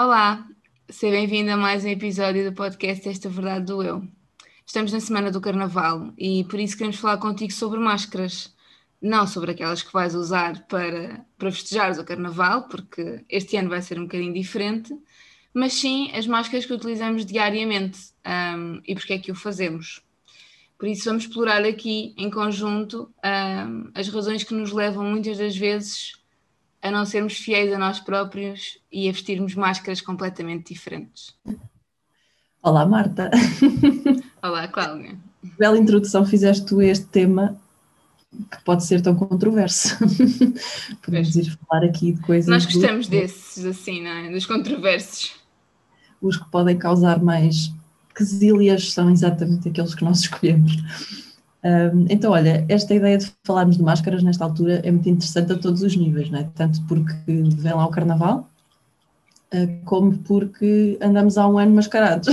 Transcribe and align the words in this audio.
Olá, 0.00 0.46
seja 0.88 1.16
bem-vindo 1.16 1.50
a 1.50 1.56
mais 1.56 1.84
um 1.84 1.88
episódio 1.88 2.48
do 2.48 2.54
podcast 2.54 3.08
Esta 3.08 3.28
Verdade 3.28 3.64
do 3.64 3.82
Eu. 3.82 4.06
Estamos 4.64 4.92
na 4.92 5.00
semana 5.00 5.28
do 5.28 5.40
Carnaval 5.40 6.12
e 6.16 6.44
por 6.44 6.60
isso 6.60 6.76
queremos 6.76 7.00
falar 7.00 7.18
contigo 7.18 7.52
sobre 7.52 7.80
máscaras. 7.80 8.54
Não 9.02 9.26
sobre 9.26 9.50
aquelas 9.50 9.82
que 9.82 9.92
vais 9.92 10.14
usar 10.14 10.68
para, 10.68 11.26
para 11.36 11.50
festejares 11.50 11.98
o 11.98 12.04
Carnaval, 12.04 12.68
porque 12.68 13.24
este 13.28 13.56
ano 13.56 13.70
vai 13.70 13.82
ser 13.82 13.98
um 13.98 14.04
bocadinho 14.04 14.32
diferente, 14.32 14.96
mas 15.52 15.72
sim 15.72 16.12
as 16.12 16.28
máscaras 16.28 16.64
que 16.64 16.74
utilizamos 16.74 17.26
diariamente 17.26 17.98
um, 18.24 18.80
e 18.86 18.94
porque 18.94 19.14
é 19.14 19.18
que 19.18 19.32
o 19.32 19.34
fazemos. 19.34 20.00
Por 20.78 20.86
isso 20.86 21.06
vamos 21.06 21.24
explorar 21.24 21.64
aqui 21.64 22.14
em 22.16 22.30
conjunto 22.30 23.12
um, 23.24 23.90
as 23.96 24.08
razões 24.08 24.44
que 24.44 24.54
nos 24.54 24.70
levam 24.70 25.04
muitas 25.04 25.38
das 25.38 25.56
vezes 25.56 26.12
a 26.82 26.90
não 26.90 27.04
sermos 27.04 27.36
fiéis 27.38 27.72
a 27.72 27.78
nós 27.78 28.00
próprios 28.00 28.78
e 28.90 29.08
a 29.08 29.12
vestirmos 29.12 29.54
máscaras 29.54 30.00
completamente 30.00 30.72
diferentes. 30.72 31.34
Olá, 32.62 32.86
Marta. 32.86 33.30
Olá, 34.42 34.68
Cláudia. 34.68 35.16
Bela 35.58 35.78
introdução 35.78 36.26
fizeste 36.26 36.66
tu 36.66 36.80
a 36.80 36.84
este 36.84 37.06
tema 37.06 37.60
que 38.50 38.62
pode 38.64 38.84
ser 38.84 39.00
tão 39.00 39.14
controverso. 39.14 39.96
Podemos 41.02 41.34
ir 41.34 41.58
falar 41.68 41.84
aqui 41.84 42.12
de 42.12 42.20
coisas. 42.20 42.48
Nós 42.48 42.66
gostamos 42.66 43.06
do... 43.06 43.10
desses, 43.10 43.64
assim, 43.64 44.02
não 44.02 44.10
é? 44.10 44.30
Dos 44.30 44.46
controversos. 44.46 45.34
Os 46.20 46.36
que 46.36 46.50
podem 46.50 46.76
causar 46.76 47.22
mais 47.22 47.72
quesílias 48.14 48.92
são 48.92 49.10
exatamente 49.10 49.68
aqueles 49.68 49.94
que 49.94 50.04
nós 50.04 50.20
escolhemos. 50.20 50.72
Então, 52.08 52.32
olha, 52.32 52.64
esta 52.68 52.94
ideia 52.94 53.18
de 53.18 53.32
falarmos 53.44 53.76
de 53.76 53.82
máscaras 53.82 54.22
nesta 54.22 54.44
altura 54.44 54.80
é 54.84 54.90
muito 54.90 55.08
interessante 55.08 55.52
a 55.52 55.58
todos 55.58 55.82
os 55.82 55.96
níveis, 55.96 56.30
não 56.30 56.38
é? 56.38 56.48
tanto 56.54 56.80
porque 56.86 57.12
vem 57.26 57.74
lá 57.74 57.84
o 57.84 57.90
carnaval, 57.90 58.48
uh, 59.52 59.84
como 59.84 60.16
porque 60.18 60.96
andamos 61.00 61.36
há 61.36 61.48
um 61.48 61.58
ano 61.58 61.74
mascarados, 61.74 62.28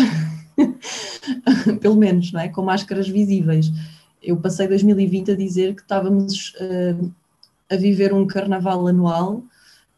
pelo 1.82 1.96
menos, 1.96 2.32
não 2.32 2.40
é? 2.40 2.50
com 2.50 2.62
máscaras 2.62 3.08
visíveis. 3.08 3.72
Eu 4.22 4.38
passei 4.38 4.68
2020 4.68 5.32
a 5.32 5.36
dizer 5.36 5.76
que 5.76 5.82
estávamos 5.82 6.54
uh, 6.60 7.12
a 7.70 7.76
viver 7.76 8.14
um 8.14 8.28
carnaval 8.28 8.88
anual 8.88 9.44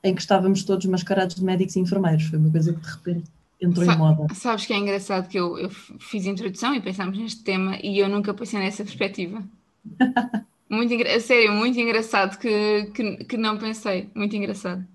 em 0.04 0.16
que 0.16 0.22
estávamos 0.22 0.64
todos 0.64 0.86
mascarados 0.86 1.36
de 1.36 1.44
médicos 1.44 1.76
e 1.76 1.80
enfermeiros. 1.80 2.24
Foi 2.24 2.40
uma 2.40 2.50
coisa 2.50 2.74
que 2.74 2.80
de 2.80 2.88
repente 2.88 3.30
entrou 3.62 3.86
Sa 3.86 3.94
em 3.94 3.98
moda. 3.98 4.34
Sabes 4.34 4.66
que 4.66 4.74
é 4.74 4.78
engraçado 4.78 5.28
que 5.28 5.38
eu, 5.38 5.58
eu 5.58 5.70
fiz 5.70 6.26
introdução 6.26 6.76
e 6.76 6.82
pensámos 6.82 7.18
neste 7.18 7.44
tema 7.44 7.78
e 7.82 8.00
eu 8.00 8.08
nunca 8.08 8.34
pensei 8.34 8.60
nessa 8.60 8.84
perspectiva. 8.84 9.44
muito 10.70 10.94
sério, 11.22 11.54
muito 11.54 11.80
engraçado 11.80 12.38
que, 12.38 12.92
que, 12.94 13.26
que 13.26 13.38
não 13.38 13.58
pensei, 13.58 14.10
muito 14.14 14.36
engraçado. 14.36 14.86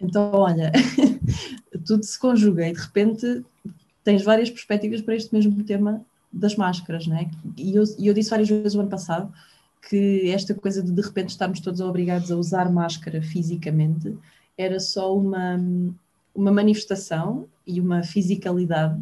Então, 0.00 0.30
olha, 0.32 0.72
tudo 1.86 2.04
se 2.04 2.18
conjuga 2.18 2.68
e 2.68 2.72
de 2.72 2.80
repente 2.80 3.44
tens 4.02 4.22
várias 4.22 4.48
perspectivas 4.48 5.00
para 5.02 5.14
este 5.14 5.34
mesmo 5.34 5.62
tema 5.64 6.04
das 6.32 6.56
máscaras, 6.56 7.06
não 7.06 7.16
é? 7.16 7.28
E 7.56 7.74
eu, 7.74 7.84
eu 7.98 8.14
disse 8.14 8.30
várias 8.30 8.48
vezes 8.48 8.74
o 8.74 8.80
ano 8.80 8.88
passado 8.88 9.32
que 9.88 10.30
esta 10.30 10.54
coisa 10.54 10.82
de 10.82 10.92
de 10.92 11.02
repente 11.02 11.30
estarmos 11.30 11.60
todos 11.60 11.80
obrigados 11.80 12.30
a 12.30 12.36
usar 12.36 12.70
máscara 12.70 13.20
fisicamente 13.22 14.16
era 14.56 14.78
só 14.78 15.16
uma, 15.16 15.58
uma 16.40 16.50
manifestação 16.50 17.46
e 17.66 17.80
uma 17.80 18.02
fisicalidade 18.02 19.00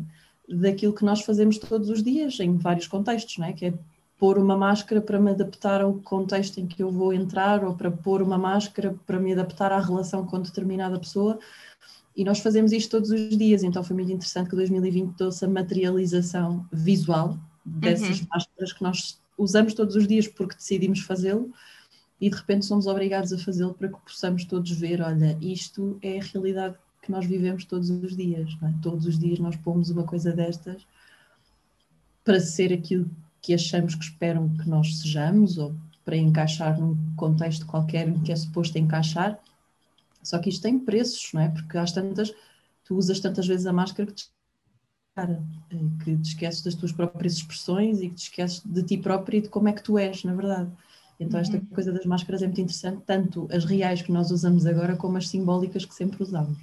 daquilo 0.48 0.92
que 0.92 1.04
nós 1.04 1.20
fazemos 1.20 1.58
todos 1.58 1.88
os 1.88 2.02
dias, 2.02 2.38
em 2.40 2.56
vários 2.56 2.88
contextos, 2.88 3.38
não 3.38 3.46
é? 3.46 3.52
Que 3.52 3.66
é 3.66 3.74
pôr 4.18 4.38
uma 4.38 4.56
máscara 4.56 5.00
para 5.00 5.20
me 5.20 5.30
adaptar 5.30 5.80
ao 5.80 5.94
contexto 5.94 6.58
em 6.58 6.66
que 6.66 6.82
eu 6.82 6.90
vou 6.90 7.12
entrar, 7.12 7.64
ou 7.64 7.74
para 7.74 7.90
pôr 7.90 8.20
uma 8.22 8.36
máscara 8.36 8.96
para 9.06 9.20
me 9.20 9.32
adaptar 9.32 9.70
à 9.70 9.78
relação 9.78 10.26
com 10.26 10.40
determinada 10.40 10.98
pessoa. 10.98 11.38
E 12.16 12.24
nós 12.24 12.40
fazemos 12.40 12.72
isto 12.72 12.90
todos 12.90 13.10
os 13.10 13.36
dias, 13.36 13.62
então 13.62 13.84
foi 13.84 13.94
muito 13.94 14.10
interessante 14.10 14.50
que 14.50 14.56
2020 14.56 15.14
trouxe 15.14 15.44
a 15.44 15.48
materialização 15.48 16.66
visual 16.72 17.38
dessas 17.64 18.20
uhum. 18.20 18.26
máscaras 18.32 18.72
que 18.72 18.82
nós 18.82 19.20
usamos 19.36 19.74
todos 19.74 19.94
os 19.94 20.08
dias 20.08 20.26
porque 20.26 20.56
decidimos 20.56 21.00
fazê-lo 21.00 21.52
e 22.20 22.28
de 22.28 22.34
repente 22.34 22.66
somos 22.66 22.88
obrigados 22.88 23.32
a 23.32 23.38
fazê-lo 23.38 23.74
para 23.74 23.88
que 23.88 24.00
possamos 24.00 24.44
todos 24.44 24.68
ver, 24.72 25.00
olha, 25.00 25.38
isto 25.40 25.96
é 26.02 26.18
a 26.18 26.22
realidade 26.24 26.74
que 27.08 27.12
nós 27.12 27.24
vivemos 27.24 27.64
todos 27.64 27.88
os 27.88 28.14
dias. 28.14 28.54
É? 28.62 28.72
Todos 28.82 29.06
os 29.06 29.18
dias 29.18 29.38
nós 29.38 29.56
pomos 29.56 29.88
uma 29.88 30.04
coisa 30.04 30.30
destas 30.30 30.86
para 32.22 32.38
ser 32.38 32.70
aquilo 32.70 33.10
que 33.40 33.54
achamos 33.54 33.94
que 33.94 34.04
esperam 34.04 34.54
que 34.58 34.68
nós 34.68 34.98
sejamos 34.98 35.56
ou 35.56 35.74
para 36.04 36.16
encaixar 36.16 36.78
num 36.78 36.96
contexto 37.16 37.64
qualquer 37.64 38.08
em 38.08 38.20
que 38.20 38.30
é 38.30 38.36
suposto 38.36 38.76
encaixar. 38.76 39.40
Só 40.22 40.38
que 40.38 40.50
isto 40.50 40.62
tem 40.62 40.78
preços, 40.78 41.30
não 41.32 41.40
é? 41.40 41.48
Porque 41.48 41.78
às 41.78 41.92
tantas, 41.92 42.30
tu 42.84 42.96
usas 42.96 43.20
tantas 43.20 43.46
vezes 43.46 43.66
a 43.66 43.72
máscara 43.72 44.10
que 44.10 44.14
te, 44.14 44.28
que 46.04 46.16
te 46.16 46.28
esqueces 46.28 46.62
das 46.62 46.74
tuas 46.74 46.92
próprias 46.92 47.34
expressões 47.34 48.02
e 48.02 48.10
que 48.10 48.16
te 48.16 48.24
esqueces 48.24 48.62
de 48.62 48.82
ti 48.82 48.98
própria 48.98 49.38
e 49.38 49.42
de 49.42 49.48
como 49.48 49.68
é 49.68 49.72
que 49.72 49.82
tu 49.82 49.96
és, 49.96 50.24
na 50.24 50.34
verdade. 50.34 50.70
Então 51.18 51.40
esta 51.40 51.56
uhum. 51.56 51.64
coisa 51.66 51.90
das 51.90 52.04
máscaras 52.04 52.42
é 52.42 52.46
muito 52.46 52.60
interessante, 52.60 53.02
tanto 53.06 53.48
as 53.50 53.64
reais 53.64 54.02
que 54.02 54.12
nós 54.12 54.30
usamos 54.30 54.66
agora 54.66 54.94
como 54.94 55.16
as 55.16 55.28
simbólicas 55.28 55.86
que 55.86 55.94
sempre 55.94 56.22
usamos. 56.22 56.58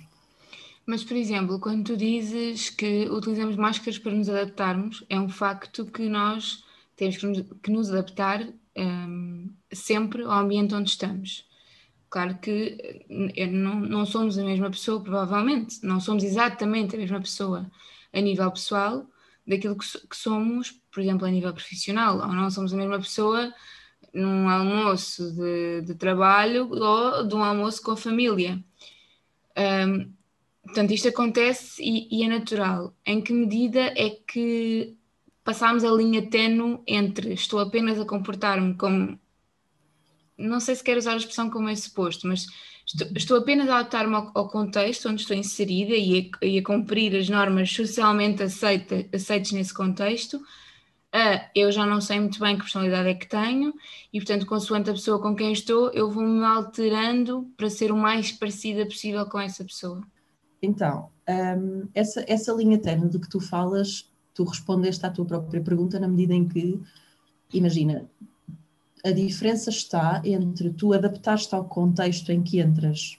Mas, 0.85 1.03
por 1.03 1.17
exemplo, 1.17 1.59
quando 1.59 1.83
tu 1.83 1.97
dizes 1.97 2.69
que 2.69 3.09
utilizamos 3.09 3.55
máscaras 3.55 3.97
para 3.97 4.11
nos 4.11 4.29
adaptarmos, 4.29 5.03
é 5.09 5.19
um 5.19 5.29
facto 5.29 5.85
que 5.85 6.07
nós 6.07 6.63
temos 6.95 7.17
que 7.17 7.71
nos, 7.71 7.89
adaptar 7.91 8.47
um, 8.77 9.51
sempre 9.73 10.23
ao 10.23 10.31
ambiente 10.31 10.75
onde 10.75 10.89
estamos. 10.91 11.45
Claro 12.09 12.37
que 12.37 13.03
eh, 13.35 13.47
não, 13.47 13.79
não 13.79 14.05
somos 14.05 14.37
a 14.37 14.43
mesma 14.43 14.69
pessoa, 14.69 15.01
provavelmente, 15.01 15.83
não 15.83 15.99
somos 15.99 16.23
exatamente 16.23 16.95
a 16.95 16.99
mesma 16.99 17.19
pessoa 17.19 17.69
a 18.13 18.21
nível 18.21 18.49
pessoal 18.51 19.05
daquilo 19.45 19.75
que, 19.75 19.85
que 20.07 20.15
somos, 20.15 20.71
por 20.91 21.01
exemplo, 21.01 21.27
a 21.27 21.31
nível 21.31 21.53
profissional, 21.53 22.19
ou 22.19 22.27
não 22.27 22.49
somos 22.49 22.73
a 22.73 22.77
mesma 22.77 22.99
pessoa 22.99 23.53
num 24.13 24.47
almoço 24.47 25.33
de, 25.33 25.81
de 25.81 25.95
trabalho 25.95 26.69
ou 26.71 27.27
de 27.27 27.35
um 27.35 27.43
almoço 27.43 27.81
com 27.81 27.91
a 27.91 27.97
família. 27.97 28.63
Um, 29.57 30.13
Portanto, 30.65 30.91
isto 30.91 31.07
acontece 31.07 31.81
e, 31.81 32.07
e, 32.11 32.23
é 32.23 32.27
natural. 32.27 32.93
Em 33.05 33.21
que 33.21 33.31
medida 33.31 33.93
é 33.95 34.09
que 34.09 34.97
passamos 35.43 35.83
a 35.83 35.91
linha 35.91 36.27
tenue 36.27 36.79
entre 36.87 37.33
estou 37.33 37.59
apenas 37.59 37.99
a 37.99 38.05
comportar-me 38.05 38.75
como. 38.75 39.19
Não 40.37 40.59
sei 40.59 40.75
se 40.75 40.83
quero 40.83 40.99
usar 40.99 41.13
a 41.13 41.17
expressão 41.17 41.49
como 41.49 41.69
é 41.69 41.75
suposto, 41.75 42.27
mas 42.27 42.47
estou, 42.85 43.07
estou 43.15 43.37
apenas 43.37 43.69
a 43.69 43.77
adaptar-me 43.77 44.15
ao, 44.15 44.31
ao, 44.33 44.49
contexto 44.49 45.07
onde 45.07 45.21
estou 45.21 45.37
inserida 45.37 45.93
e 45.95 46.31
a, 46.41 46.45
e 46.45 46.57
a 46.57 46.63
cumprir 46.63 47.15
as 47.15 47.29
normas 47.29 47.71
socialmente 47.71 48.43
aceita, 48.43 49.07
aceitas 49.13 49.51
nesse 49.51 49.73
contexto. 49.73 50.37
Uh, 50.37 51.39
eu 51.55 51.71
já 51.71 51.85
não 51.85 52.01
sei 52.01 52.19
muito 52.19 52.39
bem 52.39 52.55
que 52.55 52.63
personalidade 52.63 53.07
é 53.07 53.13
que 53.13 53.27
tenho 53.27 53.73
e, 54.11 54.19
portanto, 54.19 54.45
consoante 54.45 54.89
a 54.89 54.93
pessoa 54.93 55.21
com 55.21 55.33
quem 55.33 55.53
estou, 55.53 55.89
eu 55.91 56.11
vou-me 56.11 56.43
alterando 56.43 57.49
para 57.55 57.69
ser 57.69 57.91
o 57.91 57.95
mais 57.95 58.33
parecida 58.33 58.85
possível 58.85 59.25
com 59.27 59.39
essa 59.39 59.63
pessoa. 59.63 60.05
Então, 60.65 61.09
um, 61.29 61.87
essa, 61.93 62.23
essa 62.27 62.51
linha 62.53 62.77
terna 62.77 63.07
de 63.07 63.19
que 63.19 63.29
tu 63.29 63.39
falas, 63.39 64.09
tu 64.33 64.43
respondeste 64.43 65.05
à 65.05 65.09
tua 65.09 65.25
própria 65.25 65.61
pergunta 65.61 65.99
na 65.99 66.07
medida 66.07 66.33
em 66.33 66.47
que, 66.47 66.79
imagina, 67.53 68.05
a 69.03 69.11
diferença 69.11 69.69
está 69.69 70.21
entre 70.25 70.71
tu 70.71 70.93
adaptares-te 70.93 71.53
ao 71.53 71.65
contexto 71.65 72.31
em 72.31 72.41
que 72.41 72.59
entras 72.59 73.17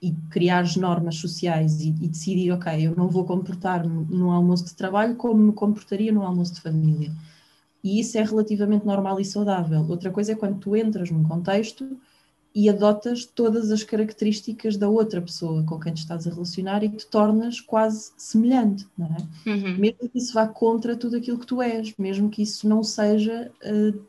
e 0.00 0.12
criares 0.30 0.76
normas 0.76 1.16
sociais 1.16 1.80
e, 1.80 1.88
e 1.88 2.08
decidir, 2.08 2.52
ok, 2.52 2.86
eu 2.86 2.94
não 2.94 3.08
vou 3.08 3.24
comportar-me 3.24 4.04
num 4.04 4.30
almoço 4.30 4.66
de 4.66 4.74
trabalho 4.74 5.16
como 5.16 5.42
me 5.42 5.52
comportaria 5.52 6.12
num 6.12 6.22
almoço 6.22 6.54
de 6.54 6.60
família. 6.60 7.12
E 7.82 8.00
isso 8.00 8.18
é 8.18 8.22
relativamente 8.22 8.86
normal 8.86 9.18
e 9.20 9.24
saudável. 9.24 9.84
Outra 9.88 10.10
coisa 10.10 10.32
é 10.32 10.34
quando 10.34 10.58
tu 10.58 10.76
entras 10.76 11.10
num 11.10 11.24
contexto 11.24 11.98
e 12.56 12.70
adotas 12.70 13.26
todas 13.26 13.70
as 13.70 13.84
características 13.84 14.78
da 14.78 14.88
outra 14.88 15.20
pessoa 15.20 15.62
com 15.64 15.78
quem 15.78 15.92
te 15.92 15.98
estás 15.98 16.26
a 16.26 16.30
relacionar 16.30 16.82
e 16.82 16.88
te 16.88 17.06
tornas 17.06 17.60
quase 17.60 18.12
semelhante, 18.16 18.88
não 18.96 19.14
é? 19.14 19.50
Uhum. 19.50 19.76
Mesmo 19.76 20.08
que 20.08 20.16
isso 20.16 20.32
vá 20.32 20.48
contra 20.48 20.96
tudo 20.96 21.18
aquilo 21.18 21.38
que 21.38 21.46
tu 21.46 21.60
és, 21.60 21.92
mesmo 21.98 22.30
que 22.30 22.40
isso 22.40 22.66
não 22.66 22.82
seja, 22.82 23.52
uh, 23.62 24.00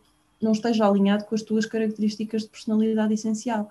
não 0.41 0.53
esteja 0.53 0.87
alinhado 0.87 1.25
com 1.25 1.35
as 1.35 1.41
tuas 1.41 1.65
características 1.65 2.43
de 2.43 2.47
personalidade 2.47 3.13
essencial. 3.13 3.69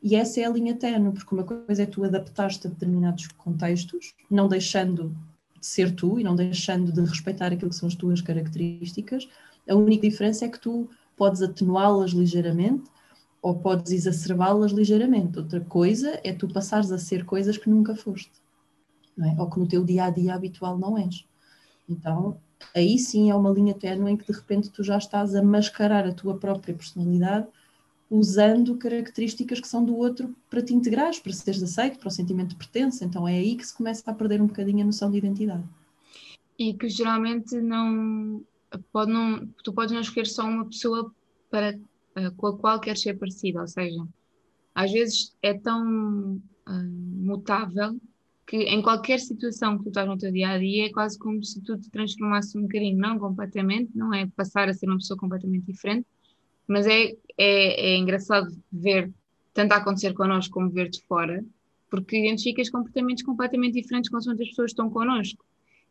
E 0.00 0.14
essa 0.14 0.40
é 0.40 0.44
a 0.44 0.50
linha 0.50 0.76
terna, 0.76 1.10
porque 1.10 1.34
uma 1.34 1.42
coisa 1.42 1.82
é 1.82 1.86
tu 1.86 2.04
adaptar-te 2.04 2.68
a 2.68 2.70
determinados 2.70 3.26
contextos, 3.26 4.14
não 4.30 4.46
deixando 4.46 5.08
de 5.60 5.66
ser 5.66 5.92
tu 5.96 6.20
e 6.20 6.22
não 6.22 6.36
deixando 6.36 6.92
de 6.92 7.00
respeitar 7.00 7.52
aquilo 7.52 7.70
que 7.70 7.76
são 7.76 7.88
as 7.88 7.96
tuas 7.96 8.20
características. 8.20 9.28
A 9.68 9.74
única 9.74 10.08
diferença 10.08 10.44
é 10.44 10.48
que 10.48 10.60
tu 10.60 10.88
podes 11.16 11.42
atenuá-las 11.42 12.12
ligeiramente 12.12 12.84
ou 13.42 13.58
podes 13.58 13.92
exacerbá-las 13.92 14.70
ligeiramente. 14.70 15.38
Outra 15.38 15.60
coisa 15.60 16.20
é 16.22 16.32
tu 16.32 16.46
passares 16.46 16.92
a 16.92 16.98
ser 16.98 17.24
coisas 17.24 17.58
que 17.58 17.68
nunca 17.68 17.96
foste, 17.96 18.30
é? 19.18 19.40
ou 19.40 19.50
que 19.50 19.58
no 19.58 19.66
teu 19.66 19.84
dia 19.84 20.04
a 20.04 20.10
dia 20.10 20.34
habitual 20.34 20.78
não 20.78 20.96
és. 20.96 21.26
Então, 21.88 22.38
aí 22.74 22.96
sim 22.98 23.30
é 23.30 23.34
uma 23.34 23.50
linha 23.50 23.74
ténue 23.74 24.12
em 24.12 24.16
que 24.16 24.30
de 24.30 24.38
repente 24.38 24.70
tu 24.70 24.84
já 24.84 24.96
estás 24.96 25.34
a 25.34 25.42
mascarar 25.42 26.06
a 26.06 26.14
tua 26.14 26.38
própria 26.38 26.72
personalidade 26.72 27.48
usando 28.08 28.76
características 28.76 29.58
que 29.58 29.66
são 29.66 29.82
do 29.82 29.96
outro 29.96 30.36
para 30.48 30.62
te 30.62 30.74
integrares, 30.74 31.18
para 31.18 31.32
seres 31.32 31.62
aceito, 31.62 31.98
para 31.98 32.08
o 32.08 32.10
sentimento 32.10 32.50
de 32.50 32.56
pertença. 32.56 33.04
Então 33.04 33.26
é 33.26 33.32
aí 33.32 33.56
que 33.56 33.66
se 33.66 33.74
começa 33.74 34.08
a 34.08 34.14
perder 34.14 34.40
um 34.40 34.46
bocadinho 34.46 34.82
a 34.82 34.84
noção 34.84 35.10
de 35.10 35.16
identidade. 35.16 35.64
E 36.58 36.74
que 36.74 36.90
geralmente 36.90 37.58
não, 37.58 38.44
pode 38.92 39.10
não 39.10 39.48
tu 39.64 39.72
podes 39.72 39.92
não 39.92 40.00
escolher 40.02 40.26
só 40.26 40.44
uma 40.44 40.66
pessoa 40.66 41.10
para, 41.50 41.78
uh, 42.16 42.34
com 42.36 42.46
a 42.48 42.58
qual 42.58 42.80
queres 42.80 43.02
ser 43.02 43.18
parecida, 43.18 43.60
ou 43.60 43.66
seja, 43.66 44.06
às 44.74 44.90
vezes 44.90 45.36
é 45.42 45.54
tão 45.54 46.36
uh, 46.36 46.72
mutável 47.24 48.00
que 48.46 48.56
em 48.56 48.82
qualquer 48.82 49.18
situação 49.20 49.78
que 49.78 49.84
tu 49.84 49.88
estás 49.88 50.06
no 50.06 50.18
teu 50.18 50.32
dia 50.32 50.50
a 50.50 50.58
dia 50.58 50.86
é 50.86 50.90
quase 50.90 51.18
como 51.18 51.42
se 51.42 51.60
tu 51.62 51.78
te 51.78 51.90
transformasse 51.90 52.58
um 52.58 52.62
bocadinho, 52.62 52.98
não 52.98 53.18
completamente, 53.18 53.90
não 53.94 54.12
é 54.12 54.26
passar 54.36 54.68
a 54.68 54.74
ser 54.74 54.86
uma 54.86 54.98
pessoa 54.98 55.18
completamente 55.18 55.64
diferente, 55.66 56.06
mas 56.66 56.86
é, 56.86 57.12
é, 57.38 57.94
é 57.94 57.96
engraçado 57.96 58.48
ver 58.70 59.12
tanto 59.54 59.72
a 59.72 59.76
acontecer 59.76 60.14
connosco 60.14 60.54
como 60.54 60.70
ver 60.70 60.88
de 60.88 61.02
fora, 61.02 61.44
porque 61.90 62.16
identificas 62.16 62.70
comportamentos 62.70 63.22
completamente 63.22 63.80
diferentes 63.80 64.10
com 64.10 64.16
as 64.16 64.26
pessoas 64.26 64.70
estão 64.70 64.88
connosco. 64.88 65.44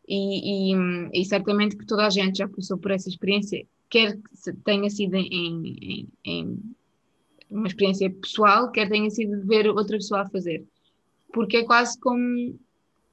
E, 0.08 0.72
e, 0.72 1.20
e, 1.20 1.24
certamente 1.24 1.76
que 1.76 1.86
toda 1.86 2.04
a 2.04 2.10
gente 2.10 2.38
já 2.38 2.48
passou 2.48 2.76
por 2.76 2.90
essa 2.90 3.08
experiência, 3.08 3.64
quer 3.92 4.16
que 4.16 4.52
tenha 4.64 4.88
sido 4.88 5.14
em, 5.16 5.28
em, 5.30 6.08
em 6.24 6.58
uma 7.50 7.66
experiência 7.66 8.08
pessoal, 8.10 8.72
quer 8.72 8.88
tenha 8.88 9.10
sido 9.10 9.38
de 9.38 9.46
ver 9.46 9.68
outra 9.68 9.98
pessoa 9.98 10.22
a 10.22 10.28
fazer. 10.30 10.64
Porque 11.30 11.58
é 11.58 11.64
quase 11.64 12.00
como 12.00 12.58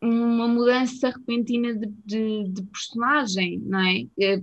uma 0.01 0.47
mudança 0.47 1.09
repentina 1.09 1.75
de, 1.75 1.87
de, 2.05 2.47
de 2.47 2.63
personagem, 2.63 3.59
não 3.59 3.79
é? 3.79 4.07
é 4.17 4.41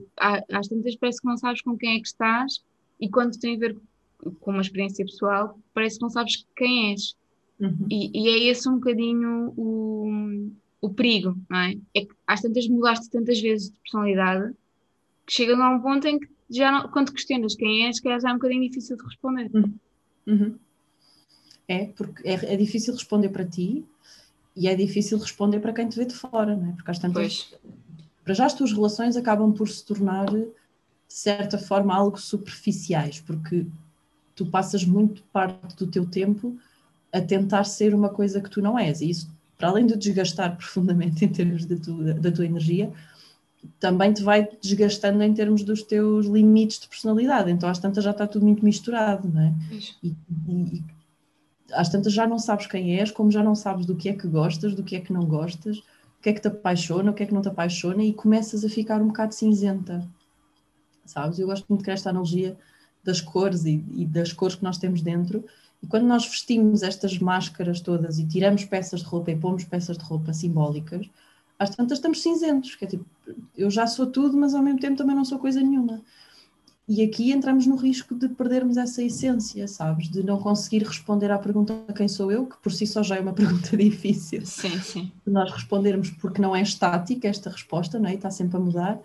às 0.52 0.68
tantas 0.68 0.94
parece 0.96 1.22
que 1.22 1.26
não 1.26 1.38
sabes 1.38 1.62
com 1.62 1.74
quem 1.74 1.96
é 1.96 2.00
que 2.00 2.06
estás 2.06 2.62
e 3.00 3.08
quando 3.08 3.38
tem 3.38 3.56
a 3.56 3.58
ver 3.58 3.76
com 4.40 4.50
uma 4.50 4.60
experiência 4.60 5.06
pessoal, 5.06 5.58
parece 5.72 5.96
que 5.96 6.02
não 6.02 6.10
sabes 6.10 6.46
quem 6.54 6.90
és. 6.90 7.16
Uhum. 7.58 7.86
E, 7.90 8.10
e, 8.12 8.28
é 8.28 8.50
esse 8.50 8.68
um 8.68 8.74
bocadinho 8.74 9.54
o, 9.56 10.50
o 10.82 10.90
perigo, 10.90 11.34
não 11.48 11.58
é? 11.60 11.78
É 11.94 12.02
que 12.02 12.14
às 12.26 12.42
tantas 12.42 12.68
mudaste 12.68 13.08
tantas 13.08 13.40
vezes 13.40 13.70
de 13.70 13.80
personalidade 13.80 14.54
que 15.26 15.32
chega 15.32 15.56
a 15.56 15.70
um 15.70 15.80
ponto 15.80 16.06
em 16.06 16.18
que 16.18 16.28
já 16.48 16.70
não, 16.70 16.88
quando 16.88 17.12
questionas 17.12 17.54
quem 17.54 17.86
és, 17.86 18.00
que 18.00 18.08
já 18.20 18.30
é 18.30 18.32
um 18.32 18.36
bocadinho 18.36 18.62
difícil 18.62 18.96
de 18.96 19.04
responder. 19.04 19.50
Uhum. 19.52 19.74
Uhum. 20.26 20.58
É, 21.68 21.86
porque 21.86 22.26
é, 22.28 22.54
é, 22.54 22.56
difícil 22.56 22.94
responder 22.94 23.28
para 23.30 23.44
ti 23.44 23.84
e 24.54 24.68
é 24.68 24.74
difícil 24.74 25.18
responder 25.18 25.58
para 25.58 25.72
quem 25.72 25.88
te 25.88 25.96
vê 25.96 26.04
de 26.04 26.14
fora, 26.14 26.56
não 26.56 26.68
é? 26.68 26.72
Porque 26.72 26.90
às 26.90 26.98
tantas. 26.98 27.42
Pois. 27.42 27.60
Para 28.24 28.34
já 28.34 28.46
as 28.46 28.54
tuas 28.54 28.72
relações 28.72 29.16
acabam 29.16 29.52
por 29.52 29.68
se 29.68 29.84
tornar 29.84 30.26
de 31.08 31.14
certa 31.14 31.58
forma, 31.58 31.94
algo 31.94 32.18
superficiais, 32.18 33.20
porque 33.20 33.66
tu 34.34 34.46
passas 34.46 34.84
muito 34.84 35.22
parte 35.32 35.76
do 35.76 35.86
teu 35.86 36.04
tempo 36.06 36.58
a 37.12 37.20
tentar 37.20 37.64
ser 37.64 37.94
uma 37.94 38.08
coisa 38.08 38.40
que 38.40 38.50
tu 38.50 38.60
não 38.60 38.78
és. 38.78 39.00
E 39.00 39.10
isso, 39.10 39.30
para 39.56 39.68
além 39.68 39.86
de 39.86 39.96
desgastar 39.96 40.56
profundamente 40.58 41.24
em 41.24 41.28
termos 41.28 41.64
da 41.64 41.76
tua, 41.76 42.14
da 42.14 42.32
tua 42.32 42.44
energia, 42.44 42.92
também 43.80 44.12
te 44.12 44.22
vai 44.22 44.48
desgastando 44.60 45.22
em 45.22 45.32
termos 45.32 45.62
dos 45.62 45.82
teus 45.82 46.26
limites 46.26 46.78
de 46.80 46.88
personalidade. 46.88 47.50
Então, 47.50 47.68
às 47.68 47.78
tantas 47.78 48.04
já 48.04 48.10
está 48.10 48.26
tudo 48.26 48.44
muito 48.44 48.64
misturado, 48.64 49.28
não 49.28 49.40
é? 49.40 49.54
E, 50.02 50.14
e, 50.48 50.82
às 51.72 51.88
tantas 51.88 52.12
já 52.12 52.26
não 52.26 52.38
sabes 52.38 52.66
quem 52.66 52.98
és, 52.98 53.10
como 53.10 53.30
já 53.30 53.42
não 53.42 53.54
sabes 53.54 53.86
do 53.86 53.96
que 53.96 54.08
é 54.08 54.12
que 54.12 54.28
gostas, 54.28 54.74
do 54.74 54.82
que 54.82 54.96
é 54.96 55.00
que 55.00 55.12
não 55.12 55.24
gostas, 55.24 55.78
o 55.78 56.22
que 56.22 56.28
é 56.28 56.32
que 56.32 56.40
te 56.40 56.48
apaixona, 56.48 57.10
o 57.10 57.14
que 57.14 57.22
é 57.22 57.26
que 57.26 57.34
não 57.34 57.42
te 57.42 57.48
apaixona, 57.48 58.02
e 58.02 58.12
começas 58.12 58.64
a 58.64 58.68
ficar 58.68 59.02
um 59.02 59.08
bocado 59.08 59.34
cinzenta 59.34 60.06
sabes? 61.06 61.38
Eu 61.38 61.46
gosto 61.46 61.66
muito 61.68 61.80
de 61.80 61.84
criar 61.84 61.94
esta 61.94 62.10
analogia 62.10 62.56
das 63.02 63.20
cores 63.20 63.64
e, 63.64 63.84
e, 63.92 64.04
das 64.04 64.32
cores 64.32 64.56
que 64.56 64.64
nós 64.64 64.78
temos 64.78 65.00
dentro. 65.00 65.44
E 65.82 65.86
quando 65.86 66.06
nós 66.06 66.26
vestimos 66.26 66.82
estas 66.82 67.18
máscaras 67.18 67.80
todas 67.80 68.18
e 68.18 68.26
tiramos 68.26 68.64
peças 68.64 69.00
de 69.00 69.06
roupa 69.06 69.30
e 69.30 69.36
pomos 69.36 69.64
peças 69.64 69.96
de 69.96 70.04
roupa 70.04 70.32
simbólicas, 70.32 71.08
às 71.58 71.70
tantas 71.70 71.98
estamos 71.98 72.22
cinzentos, 72.22 72.74
que 72.74 72.84
é 72.84 72.88
tipo, 72.88 73.06
eu 73.56 73.70
já 73.70 73.86
sou 73.86 74.06
tudo, 74.06 74.36
mas 74.36 74.54
ao 74.54 74.62
mesmo 74.62 74.80
tempo 74.80 74.96
também 74.96 75.16
não 75.16 75.24
sou 75.24 75.38
coisa 75.38 75.60
nenhuma. 75.60 76.02
E 76.88 77.02
aqui 77.02 77.32
entramos 77.32 77.66
no 77.66 77.74
risco 77.74 78.14
de 78.14 78.28
perdermos 78.28 78.76
essa 78.76 79.02
essência, 79.02 79.66
sabes? 79.66 80.08
De 80.08 80.22
não 80.22 80.38
conseguir 80.38 80.84
responder 80.84 81.32
à 81.32 81.38
pergunta 81.38 81.74
quem 81.96 82.06
sou 82.06 82.30
eu, 82.30 82.46
que 82.46 82.56
por 82.58 82.70
si 82.70 82.86
só 82.86 83.02
já 83.02 83.16
é 83.16 83.20
uma 83.20 83.32
pergunta 83.34 83.76
difícil. 83.76 84.46
Sim, 84.46 84.78
sim. 84.78 85.12
De 85.26 85.32
nós 85.32 85.50
respondermos 85.50 86.10
porque 86.10 86.40
não 86.40 86.54
é 86.54 86.62
estática 86.62 87.26
esta 87.26 87.50
resposta, 87.50 87.98
não 87.98 88.08
é? 88.08 88.12
E 88.12 88.16
está 88.16 88.30
sempre 88.30 88.56
a 88.56 88.60
mudar 88.60 89.00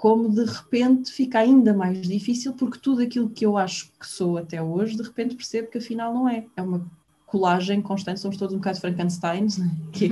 como 0.00 0.30
de 0.30 0.46
repente 0.46 1.12
fica 1.12 1.40
ainda 1.40 1.74
mais 1.74 2.08
difícil, 2.08 2.54
porque 2.54 2.78
tudo 2.78 3.02
aquilo 3.02 3.28
que 3.28 3.44
eu 3.44 3.58
acho 3.58 3.92
que 4.00 4.08
sou 4.08 4.38
até 4.38 4.62
hoje, 4.62 4.96
de 4.96 5.02
repente 5.02 5.36
percebo 5.36 5.68
que 5.68 5.76
afinal 5.76 6.14
não 6.14 6.26
é. 6.26 6.46
É 6.56 6.62
uma 6.62 6.90
colagem 7.30 7.80
constante, 7.80 8.18
somos 8.18 8.36
todos 8.36 8.52
um 8.52 8.58
bocado 8.58 8.80
Frankensteins, 8.80 9.56
né? 9.56 9.70
que, 9.92 10.06
é 10.06 10.10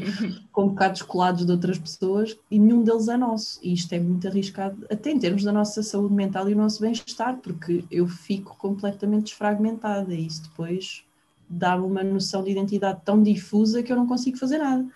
com 0.53 0.69
bocados 0.69 1.03
colados 1.03 1.45
de 1.45 1.51
outras 1.51 1.77
pessoas, 1.77 2.39
e 2.49 2.59
nenhum 2.59 2.85
deles 2.85 3.09
é 3.09 3.17
nosso. 3.17 3.59
E 3.61 3.73
isto 3.73 3.93
é 3.93 3.99
muito 3.99 4.27
arriscado, 4.29 4.87
até 4.89 5.11
em 5.11 5.19
termos 5.19 5.43
da 5.43 5.53
nossa 5.53 5.83
saúde 5.83 6.15
mental 6.15 6.49
e 6.49 6.55
o 6.55 6.57
nosso 6.57 6.81
bem-estar, 6.81 7.37
porque 7.39 7.85
eu 7.91 8.07
fico 8.07 8.57
completamente 8.57 9.25
desfragmentada, 9.25 10.15
e 10.15 10.27
isso 10.27 10.45
depois 10.45 11.05
dá-me 11.51 11.85
uma 11.85 12.05
noção 12.05 12.45
de 12.45 12.51
identidade 12.51 13.01
tão 13.05 13.21
difusa 13.21 13.83
que 13.83 13.91
eu 13.91 13.97
não 13.97 14.07
consigo 14.07 14.37
fazer 14.37 14.59
nada. 14.59 14.87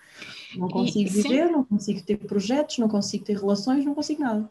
Não 0.55 0.69
consigo 0.69 1.09
e, 1.09 1.11
viver, 1.11 1.47
sim. 1.47 1.51
não 1.51 1.63
consigo 1.63 2.01
ter 2.03 2.17
projetos, 2.17 2.77
não 2.77 2.87
consigo 2.87 3.25
ter 3.25 3.37
relações, 3.37 3.83
não 3.83 3.95
consigo 3.95 4.21
nada. 4.21 4.49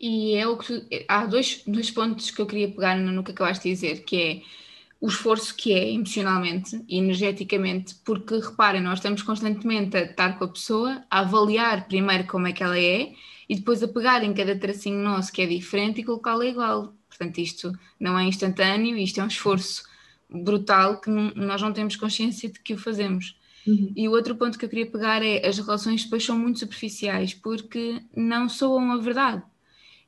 E 0.00 0.34
é 0.34 0.46
o 0.46 0.56
que 0.56 0.66
tu, 0.66 0.86
há 1.08 1.26
dois, 1.26 1.62
dois 1.66 1.90
pontos 1.90 2.30
que 2.30 2.40
eu 2.40 2.46
queria 2.46 2.70
pegar 2.70 2.96
no, 2.96 3.12
no 3.12 3.22
que 3.22 3.32
acabaste 3.32 3.68
de 3.68 3.74
dizer, 3.74 4.04
que 4.04 4.16
é 4.16 4.42
o 5.02 5.08
esforço 5.08 5.56
que 5.56 5.72
é 5.72 5.90
emocionalmente 5.90 6.80
e 6.88 6.96
energeticamente, 6.96 7.96
porque 8.04 8.36
reparem, 8.36 8.80
nós 8.80 9.00
estamos 9.00 9.20
constantemente 9.20 9.96
a 9.96 10.02
estar 10.02 10.38
com 10.38 10.44
a 10.44 10.48
pessoa, 10.48 11.02
a 11.10 11.18
avaliar 11.18 11.88
primeiro 11.88 12.24
como 12.28 12.46
é 12.46 12.52
que 12.52 12.62
ela 12.62 12.78
é 12.78 13.12
e 13.48 13.56
depois 13.56 13.82
a 13.82 13.88
pegar 13.88 14.22
em 14.22 14.32
cada 14.32 14.56
tracinho 14.56 15.02
nosso 15.02 15.32
que 15.32 15.42
é 15.42 15.46
diferente 15.46 16.00
e 16.00 16.04
colocá-la 16.04 16.46
igual. 16.46 16.94
Portanto, 17.08 17.38
isto 17.38 17.72
não 17.98 18.16
é 18.16 18.22
instantâneo, 18.22 18.96
isto 18.96 19.20
é 19.20 19.24
um 19.24 19.26
esforço 19.26 19.82
brutal 20.30 21.00
que 21.00 21.10
nós 21.10 21.60
não 21.60 21.72
temos 21.72 21.96
consciência 21.96 22.48
de 22.48 22.60
que 22.60 22.74
o 22.74 22.78
fazemos. 22.78 23.36
Uhum. 23.66 23.92
E 23.96 24.08
o 24.08 24.12
outro 24.12 24.36
ponto 24.36 24.56
que 24.56 24.64
eu 24.64 24.68
queria 24.68 24.86
pegar 24.86 25.20
é 25.20 25.44
as 25.44 25.58
relações 25.58 26.04
depois 26.04 26.24
são 26.24 26.38
muito 26.38 26.60
superficiais 26.60 27.34
porque 27.34 28.00
não 28.16 28.48
soam 28.48 28.92
a 28.92 28.98
verdade. 28.98 29.42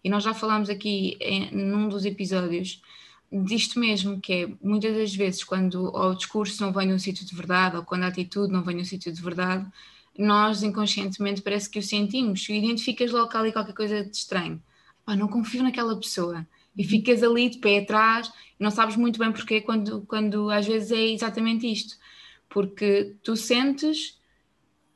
E 0.04 0.08
nós 0.08 0.22
já 0.22 0.32
falámos 0.32 0.70
aqui 0.70 1.16
em, 1.20 1.50
num 1.50 1.88
dos 1.88 2.04
episódios 2.04 2.80
disto 3.42 3.80
mesmo, 3.80 4.20
que 4.20 4.32
é 4.32 4.48
muitas 4.62 4.94
das 4.94 5.14
vezes 5.14 5.42
quando 5.42 5.92
o 5.94 6.14
discurso 6.14 6.62
não 6.62 6.72
vem 6.72 6.88
de 6.88 6.94
um 6.94 6.98
sítio 6.98 7.26
de 7.26 7.34
verdade 7.34 7.76
ou 7.76 7.82
quando 7.82 8.04
a 8.04 8.08
atitude 8.08 8.52
não 8.52 8.62
vem 8.62 8.76
de 8.76 8.82
um 8.82 8.84
sítio 8.84 9.12
de 9.12 9.20
verdade, 9.20 9.66
nós 10.16 10.62
inconscientemente 10.62 11.42
parece 11.42 11.68
que 11.68 11.78
o 11.78 11.82
sentimos 11.82 12.48
e 12.48 12.54
identificas 12.54 13.10
logo 13.10 13.36
ali 13.36 13.52
qualquer 13.52 13.74
coisa 13.74 14.04
de 14.04 14.16
estranho. 14.16 14.62
Pá, 15.04 15.16
não 15.16 15.28
confio 15.28 15.62
naquela 15.62 15.96
pessoa. 15.98 16.46
E 16.76 16.82
uhum. 16.82 16.88
ficas 16.88 17.22
ali 17.22 17.48
de 17.48 17.58
pé 17.58 17.78
atrás 17.78 18.30
e 18.58 18.62
não 18.62 18.70
sabes 18.70 18.96
muito 18.96 19.18
bem 19.18 19.32
porquê 19.32 19.60
quando, 19.60 20.02
quando 20.02 20.50
às 20.50 20.66
vezes 20.66 20.92
é 20.92 21.02
exatamente 21.02 21.70
isto. 21.70 21.96
Porque 22.48 23.16
tu 23.22 23.36
sentes 23.36 24.18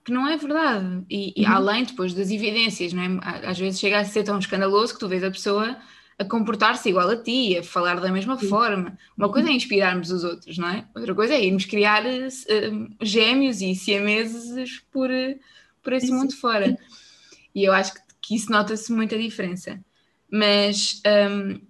que 0.05 0.13
não 0.13 0.27
é 0.27 0.37
verdade. 0.37 1.05
E, 1.11 1.35
e, 1.37 1.45
uhum. 1.45 1.53
além 1.53 1.85
depois 1.85 2.15
das 2.15 2.31
evidências, 2.31 2.93
não 2.93 3.03
é? 3.03 3.47
Às 3.47 3.59
vezes 3.59 3.81
chega 3.81 3.99
a 3.99 4.05
ser 4.05 4.23
tão 4.23 4.39
escandaloso 4.39 4.95
que 4.95 5.01
tu 5.01 5.09
vês 5.09 5.25
a 5.25 5.31
pessoa 5.31 5.77
a 6.19 6.25
comportar-se 6.25 6.89
igual 6.89 7.09
a 7.09 7.17
ti, 7.17 7.57
a 7.57 7.63
falar 7.63 8.01
da 8.01 8.11
mesma 8.11 8.39
Sim. 8.39 8.49
forma. 8.49 8.99
Uma 9.17 9.31
coisa 9.31 9.49
é 9.49 9.53
inspirarmos 9.53 10.11
os 10.11 10.25
outros, 10.25 10.59
não 10.59 10.69
é? 10.69 10.87
Outra 10.95 11.15
coisa 11.15 11.35
é 11.35 11.45
irmos 11.45 11.65
criar 11.65 12.05
uh, 12.05 12.97
gêmeos 13.01 13.61
e 13.61 13.75
siameses 13.75 14.81
por, 14.91 15.09
por 15.83 15.93
esse 15.93 16.09
Sim. 16.09 16.15
mundo 16.15 16.35
fora. 16.37 16.77
E 17.55 17.65
eu 17.65 17.73
acho 17.73 17.95
que, 17.95 18.01
que 18.21 18.35
isso 18.35 18.51
nota-se 18.51 18.93
muita 18.93 19.17
diferença. 19.17 19.81
Mas 20.31 21.01
um, 21.31 21.61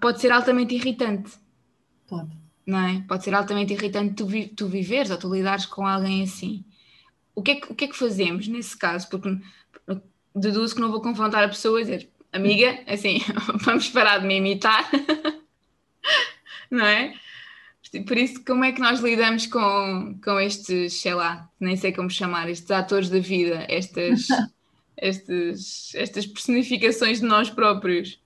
pode 0.00 0.20
ser 0.20 0.30
altamente 0.32 0.74
irritante. 0.74 1.32
Pode. 2.06 2.36
Não 2.66 2.78
é? 2.78 3.04
Pode 3.08 3.24
ser 3.24 3.34
altamente 3.34 3.72
irritante 3.72 4.14
tu, 4.14 4.26
vi 4.26 4.48
tu 4.48 4.68
viveres 4.68 5.10
ou 5.10 5.16
tu 5.16 5.32
lidares 5.32 5.66
com 5.66 5.86
alguém 5.86 6.22
assim 6.22 6.64
o 7.34 7.42
que, 7.42 7.50
é 7.52 7.54
que, 7.56 7.72
o 7.72 7.74
que 7.74 7.84
é 7.84 7.88
que 7.88 7.96
fazemos 7.96 8.46
nesse 8.46 8.76
caso? 8.76 9.08
Porque 9.08 9.38
deduzo 10.34 10.74
que 10.74 10.80
não 10.80 10.90
vou 10.90 11.00
confrontar 11.00 11.42
a 11.42 11.48
pessoa 11.48 11.80
e 11.80 11.84
dizer, 11.84 12.10
amiga, 12.34 12.80
assim, 12.86 13.20
vamos 13.64 13.88
parar 13.88 14.18
de 14.18 14.26
me 14.26 14.36
imitar, 14.36 14.90
não 16.70 16.84
é? 16.84 17.14
Por 18.06 18.18
isso, 18.18 18.44
como 18.44 18.64
é 18.64 18.72
que 18.72 18.80
nós 18.80 18.98
lidamos 18.98 19.46
com, 19.46 20.18
com 20.22 20.40
estes, 20.40 21.00
sei 21.00 21.14
lá, 21.14 21.48
nem 21.60 21.76
sei 21.76 21.92
como 21.92 22.10
chamar, 22.10 22.50
estes 22.50 22.70
atores 22.72 23.08
da 23.08 23.20
vida, 23.20 23.64
estas, 23.68 24.26
estes, 24.98 25.94
estas 25.94 26.26
personificações 26.26 27.20
de 27.20 27.26
nós 27.26 27.48
próprios? 27.48 28.20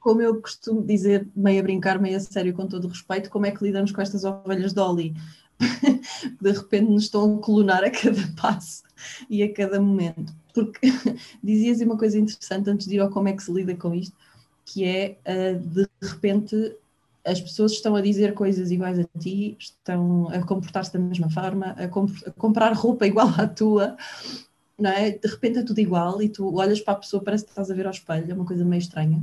Como 0.00 0.20
eu 0.20 0.40
costumo 0.40 0.84
dizer, 0.84 1.28
meio 1.36 1.60
a 1.60 1.62
brincar, 1.62 2.00
meio 2.00 2.16
a 2.16 2.20
sério, 2.20 2.52
com 2.52 2.66
todo 2.66 2.86
o 2.86 2.88
respeito, 2.88 3.30
como 3.30 3.46
é 3.46 3.52
que 3.52 3.62
lidamos 3.62 3.92
com 3.92 4.02
estas 4.02 4.24
ovelhas 4.24 4.72
Dolly? 4.72 5.14
de 6.40 6.50
repente 6.50 6.90
nos 6.90 7.04
estão 7.04 7.36
a 7.36 7.40
colunar 7.40 7.84
a 7.84 7.90
cada 7.90 8.26
passo 8.40 8.82
e 9.30 9.44
a 9.44 9.52
cada 9.52 9.80
momento. 9.80 10.34
Porque 10.52 10.80
dizias 11.42 11.80
uma 11.80 11.96
coisa 11.96 12.18
interessante 12.18 12.68
antes 12.70 12.86
de 12.86 12.96
ir 12.96 13.00
ao 13.00 13.10
como 13.10 13.28
é 13.28 13.32
que 13.32 13.42
se 13.42 13.52
lida 13.52 13.74
com 13.74 13.94
isto, 13.94 14.16
que 14.64 14.84
é 14.84 15.18
uh, 15.26 15.58
de 15.58 15.88
repente 16.00 16.76
as 17.24 17.40
pessoas 17.40 17.72
estão 17.72 17.94
a 17.94 18.00
dizer 18.00 18.34
coisas 18.34 18.70
iguais 18.70 18.98
a 18.98 19.04
ti, 19.18 19.56
estão 19.58 20.28
a 20.28 20.44
comportar-se 20.44 20.92
da 20.92 20.98
mesma 20.98 21.30
forma, 21.30 21.66
a, 21.78 21.86
comp 21.86 22.10
a, 22.26 22.30
comprar 22.32 22.72
roupa 22.72 23.06
igual 23.06 23.28
à 23.38 23.46
tua, 23.46 23.96
não 24.78 24.90
é? 24.90 25.10
De 25.10 25.28
repente 25.28 25.60
é 25.60 25.62
tudo 25.62 25.78
igual 25.78 26.20
e 26.20 26.28
tu 26.28 26.54
olhas 26.56 26.80
para 26.80 26.94
a 26.94 26.96
pessoa, 26.96 27.22
parece 27.22 27.44
que 27.44 27.50
estás 27.50 27.70
a 27.70 27.74
ver 27.74 27.86
ao 27.86 27.92
espelho, 27.92 28.30
é 28.30 28.34
uma 28.34 28.44
coisa 28.44 28.64
meio 28.64 28.80
estranha. 28.80 29.22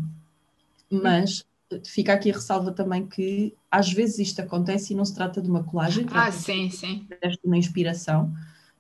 Mas 0.90 1.46
fica 1.86 2.14
aqui 2.14 2.32
a 2.32 2.34
ressalva 2.34 2.72
também 2.72 3.06
que 3.06 3.54
às 3.70 3.92
vezes 3.92 4.20
isto 4.20 4.42
acontece 4.42 4.94
e 4.94 4.96
não 4.96 5.06
se 5.06 5.14
trata 5.14 5.42
de 5.42 5.50
uma 5.50 5.64
colagem, 5.64 6.06
ah, 6.12 6.32
sim, 6.32 6.70
sim. 6.70 7.06
de 7.10 7.40
uma 7.44 7.58
inspiração 7.58 8.34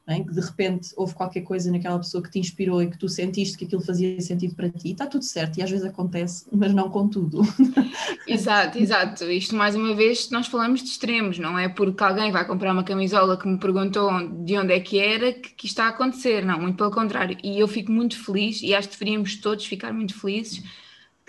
é? 0.09 0.19
que 0.23 0.33
de 0.33 0.41
repente 0.41 0.91
houve 0.95 1.13
qualquer 1.13 1.41
coisa 1.41 1.71
naquela 1.71 1.97
pessoa 1.97 2.23
que 2.23 2.29
te 2.29 2.39
inspirou 2.39 2.81
e 2.81 2.89
que 2.89 2.97
tu 2.97 3.07
sentiste 3.07 3.57
que 3.57 3.65
aquilo 3.65 3.81
fazia 3.81 4.19
sentido 4.21 4.55
para 4.55 4.69
ti, 4.69 4.91
está 4.91 5.05
tudo 5.05 5.23
certo 5.23 5.57
e 5.57 5.61
às 5.61 5.69
vezes 5.69 5.85
acontece, 5.85 6.45
mas 6.51 6.73
não 6.73 6.89
com 6.89 7.07
tudo. 7.07 7.41
Exato, 8.27 8.77
exato. 8.77 9.23
Isto 9.25 9.55
mais 9.55 9.75
uma 9.75 9.95
vez 9.95 10.29
nós 10.29 10.47
falamos 10.47 10.83
de 10.83 10.89
extremos, 10.89 11.39
não 11.39 11.57
é 11.57 11.67
porque 11.67 12.03
alguém 12.03 12.31
vai 12.31 12.45
comprar 12.45 12.73
uma 12.73 12.83
camisola 12.83 13.37
que 13.37 13.47
me 13.47 13.57
perguntou 13.57 14.09
de 14.43 14.57
onde 14.57 14.73
é 14.73 14.79
que 14.79 14.99
era 14.99 15.33
que, 15.33 15.49
que 15.49 15.65
está 15.65 15.85
a 15.85 15.89
acontecer, 15.89 16.45
não, 16.45 16.59
muito 16.59 16.77
pelo 16.77 16.91
contrário. 16.91 17.37
E 17.43 17.59
eu 17.59 17.67
fico 17.67 17.91
muito 17.91 18.23
feliz 18.23 18.61
e 18.61 18.73
acho 18.73 18.89
que 18.89 18.99
deveríamos 18.99 19.35
todos 19.37 19.65
ficar 19.65 19.91
muito 19.91 20.19
felizes 20.19 20.63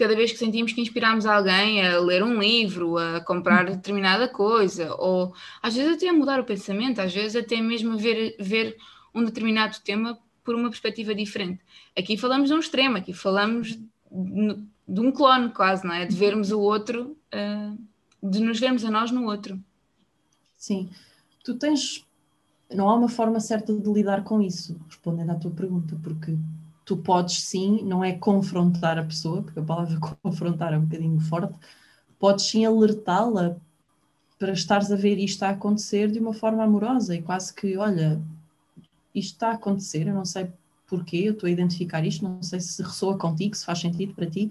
cada 0.00 0.16
vez 0.16 0.32
que 0.32 0.38
sentimos 0.38 0.72
que 0.72 0.80
inspiramos 0.80 1.26
alguém 1.26 1.86
a 1.86 2.00
ler 2.00 2.24
um 2.24 2.40
livro, 2.40 2.96
a 2.96 3.20
comprar 3.20 3.66
uhum. 3.66 3.76
determinada 3.76 4.26
coisa, 4.26 4.94
ou 4.94 5.34
às 5.62 5.74
vezes 5.74 5.94
até 5.94 6.08
a 6.08 6.12
mudar 6.14 6.40
o 6.40 6.44
pensamento, 6.44 7.02
às 7.02 7.14
vezes 7.14 7.36
até 7.36 7.60
mesmo 7.60 7.98
ver, 7.98 8.34
ver 8.40 8.78
um 9.14 9.22
determinado 9.22 9.76
tema 9.84 10.18
por 10.42 10.54
uma 10.54 10.70
perspectiva 10.70 11.14
diferente. 11.14 11.60
Aqui 11.94 12.16
falamos 12.16 12.48
de 12.48 12.54
um 12.54 12.58
extremo, 12.58 12.96
aqui 12.96 13.12
falamos 13.12 13.78
de, 14.10 15.00
um 15.00 15.12
clone 15.12 15.50
quase, 15.50 15.86
não 15.86 15.92
é? 15.92 16.06
De 16.06 16.16
vermos 16.16 16.50
o 16.50 16.60
outro, 16.60 17.14
uh, 17.34 17.78
de 18.22 18.40
nos 18.40 18.58
vermos 18.58 18.82
a 18.86 18.90
nós 18.90 19.10
no 19.10 19.26
outro. 19.26 19.62
Sim. 20.56 20.88
Tu 21.44 21.56
tens. 21.56 22.06
Não 22.72 22.88
há 22.88 22.94
uma 22.94 23.08
forma 23.08 23.38
certa 23.38 23.70
de 23.70 23.92
lidar 23.92 24.24
com 24.24 24.40
isso, 24.40 24.80
respondendo 24.88 25.30
à 25.30 25.34
tua 25.34 25.50
pergunta, 25.50 25.94
porque 26.02 26.38
tu 26.90 26.96
podes 26.96 27.44
sim, 27.44 27.84
não 27.84 28.02
é 28.02 28.12
confrontar 28.12 28.98
a 28.98 29.04
pessoa, 29.04 29.44
porque 29.44 29.60
a 29.60 29.62
palavra 29.62 29.96
confrontar 30.20 30.72
é 30.72 30.76
um 30.76 30.84
bocadinho 30.84 31.20
forte, 31.20 31.54
podes 32.18 32.46
sim 32.46 32.64
alertá-la 32.64 33.56
para 34.36 34.50
estares 34.50 34.90
a 34.90 34.96
ver 34.96 35.16
isto 35.16 35.44
a 35.44 35.50
acontecer 35.50 36.10
de 36.10 36.18
uma 36.18 36.32
forma 36.34 36.64
amorosa 36.64 37.14
e 37.14 37.22
quase 37.22 37.54
que, 37.54 37.76
olha, 37.76 38.20
isto 39.14 39.34
está 39.34 39.50
a 39.50 39.54
acontecer, 39.54 40.08
eu 40.08 40.14
não 40.14 40.24
sei 40.24 40.50
porquê, 40.88 41.18
eu 41.18 41.32
estou 41.32 41.46
a 41.46 41.50
identificar 41.50 42.04
isto, 42.04 42.24
não 42.24 42.42
sei 42.42 42.58
se 42.58 42.82
ressoa 42.82 43.16
contigo, 43.16 43.56
se 43.56 43.64
faz 43.64 43.78
sentido 43.78 44.12
para 44.12 44.28
ti, 44.28 44.50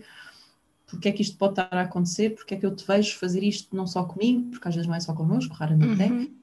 porque 0.88 1.10
é 1.10 1.12
que 1.12 1.22
isto 1.22 1.36
pode 1.36 1.60
estar 1.60 1.74
a 1.74 1.82
acontecer, 1.82 2.36
porque 2.36 2.54
é 2.54 2.58
que 2.58 2.66
eu 2.66 2.74
te 2.74 2.88
vejo 2.88 3.18
fazer 3.18 3.44
isto 3.44 3.76
não 3.76 3.86
só 3.86 4.06
comigo, 4.06 4.50
porque 4.52 4.66
às 4.66 4.76
vezes 4.76 4.88
não 4.88 4.96
é 4.96 5.02
só 5.02 5.14
connosco, 5.14 5.54
raramente 5.54 6.02
é, 6.02 6.08
uhum. 6.08 6.34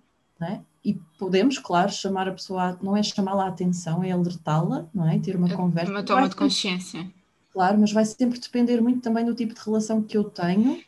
é, 0.43 0.45
né? 0.45 0.63
E 0.87 0.95
podemos, 1.19 1.59
claro, 1.59 1.91
chamar 1.91 2.29
a 2.29 2.33
pessoa, 2.33 2.79
não 2.81 2.97
é 2.97 3.03
chamá-la 3.03 3.47
a 3.47 3.49
atenção, 3.49 4.05
é 4.05 4.13
alertá-la, 4.13 4.87
não 4.95 5.11
é? 5.11 5.19
Ter 5.19 5.35
uma 5.35 5.49
é 5.49 5.53
conversa. 5.53 5.91
Uma 5.91 6.05
toma 6.05 6.29
de 6.29 6.37
consciência. 6.37 7.11
Claro, 7.53 7.77
mas 7.81 7.91
vai 7.91 8.05
sempre 8.05 8.39
depender 8.39 8.81
muito 8.81 9.01
também 9.01 9.25
do 9.25 9.35
tipo 9.35 9.53
de 9.53 9.61
relação 9.61 10.01
que 10.01 10.17
eu 10.17 10.23
tenho. 10.23 10.81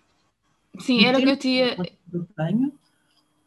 Sim, 0.79 1.05
era 1.05 1.19
o 1.19 1.21
que 1.21 1.29
eu 1.29 1.37
tinha. 1.37 1.77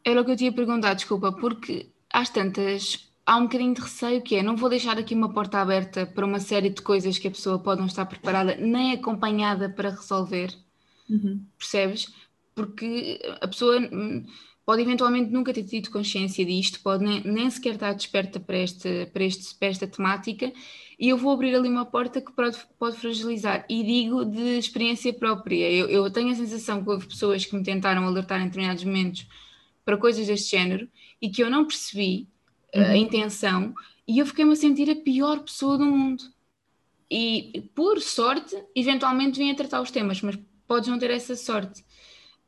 Era 0.03 0.21
o 0.21 0.25
que 0.25 0.31
eu 0.31 0.35
tinha 0.35 0.51
perguntado, 0.51 0.95
desculpa, 0.97 1.31
porque 1.31 1.87
às 2.11 2.29
tantas 2.29 3.09
há 3.25 3.37
um 3.37 3.43
bocadinho 3.43 3.73
de 3.73 3.79
receio 3.79 4.21
que 4.21 4.35
é, 4.35 4.43
não 4.43 4.57
vou 4.57 4.69
deixar 4.69 4.97
aqui 4.97 5.15
uma 5.15 5.31
porta 5.31 5.59
aberta 5.59 6.05
para 6.05 6.25
uma 6.25 6.39
série 6.41 6.69
de 6.69 6.81
coisas 6.81 7.17
que 7.17 7.29
a 7.29 7.31
pessoa 7.31 7.59
pode 7.59 7.79
não 7.79 7.87
estar 7.87 8.05
preparada 8.05 8.57
nem 8.57 8.91
acompanhada 8.91 9.69
para 9.69 9.91
resolver. 9.91 10.53
Uhum. 11.09 11.45
Percebes? 11.57 12.13
Porque 12.53 13.21
a 13.39 13.47
pessoa 13.47 13.79
pode 14.65 14.81
eventualmente 14.81 15.31
nunca 15.31 15.53
ter 15.53 15.63
tido 15.63 15.89
consciência 15.89 16.45
disto, 16.45 16.79
pode 16.81 17.03
nem, 17.03 17.21
nem 17.23 17.49
sequer 17.49 17.73
estar 17.73 17.93
desperta 17.93 18.39
para, 18.39 18.57
este, 18.57 19.07
para, 19.11 19.23
este, 19.23 19.55
para 19.55 19.67
esta 19.67 19.87
temática, 19.87 20.51
e 20.99 21.09
eu 21.09 21.17
vou 21.17 21.33
abrir 21.33 21.55
ali 21.55 21.67
uma 21.67 21.85
porta 21.85 22.21
que 22.21 22.31
pode, 22.31 22.57
pode 22.77 22.97
fragilizar. 22.97 23.65
E 23.67 23.83
digo 23.83 24.23
de 24.23 24.59
experiência 24.59 25.11
própria. 25.11 25.69
Eu, 25.71 25.89
eu 25.89 26.11
tenho 26.11 26.31
a 26.31 26.35
sensação 26.35 26.83
que 26.83 26.89
houve 26.89 27.07
pessoas 27.07 27.43
que 27.43 27.55
me 27.55 27.63
tentaram 27.63 28.05
alertar 28.05 28.39
em 28.39 28.45
determinados 28.45 28.83
momentos 28.83 29.27
para 29.83 29.97
coisas 29.97 30.27
deste 30.27 30.51
género 30.51 30.87
e 31.19 31.29
que 31.29 31.41
eu 31.41 31.49
não 31.49 31.65
percebi 31.65 32.27
uhum. 32.75 32.83
a 32.83 32.97
intenção, 32.97 33.73
e 34.07 34.19
eu 34.19 34.25
fiquei-me 34.25 34.51
a 34.51 34.55
sentir 34.55 34.89
a 34.89 34.95
pior 34.95 35.39
pessoa 35.39 35.77
do 35.77 35.85
mundo. 35.85 36.23
E 37.09 37.69
por 37.75 37.99
sorte, 37.99 38.55
eventualmente 38.75 39.37
vim 39.37 39.51
a 39.51 39.55
tratar 39.55 39.81
os 39.81 39.91
temas, 39.91 40.21
mas 40.21 40.37
podes 40.67 40.87
não 40.87 40.99
ter 40.99 41.11
essa 41.11 41.35
sorte. 41.35 41.83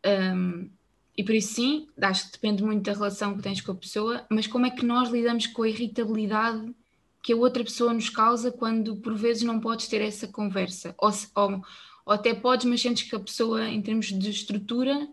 Um, 0.06 0.70
e 1.16 1.24
por 1.24 1.36
isso, 1.36 1.56
sim, 1.56 1.88
acho 2.02 2.26
que 2.26 2.32
depende 2.34 2.64
muito 2.64 2.84
da 2.84 2.94
relação 2.94 3.36
que 3.36 3.44
tens 3.44 3.62
com 3.62 3.72
a 3.72 3.76
pessoa, 3.76 4.26
mas 4.30 4.48
como 4.48 4.66
é 4.66 4.72
que 4.72 4.86
nós 4.86 5.10
lidamos 5.10 5.46
com 5.48 5.64
a 5.64 5.70
irritabilidade 5.70 6.74
que 7.22 7.32
a 7.32 7.38
outra 7.38 7.64
pessoa 7.64 7.94
nos 7.94 8.10
causa 8.10 8.52
quando 8.52 8.96
por 8.98 9.16
vezes 9.16 9.44
não 9.44 9.60
podes 9.60 9.88
ter 9.88 10.02
essa 10.02 10.28
conversa? 10.28 10.96
Ou, 10.98 11.12
ou, 11.36 11.64
ou 12.06 12.14
até 12.14 12.34
podes, 12.34 12.66
mas 12.66 12.82
sentes 12.82 13.08
que 13.08 13.16
a 13.16 13.20
pessoa, 13.20 13.68
em 13.68 13.82
termos 13.82 14.08
de 14.08 14.30
estrutura, 14.30 15.08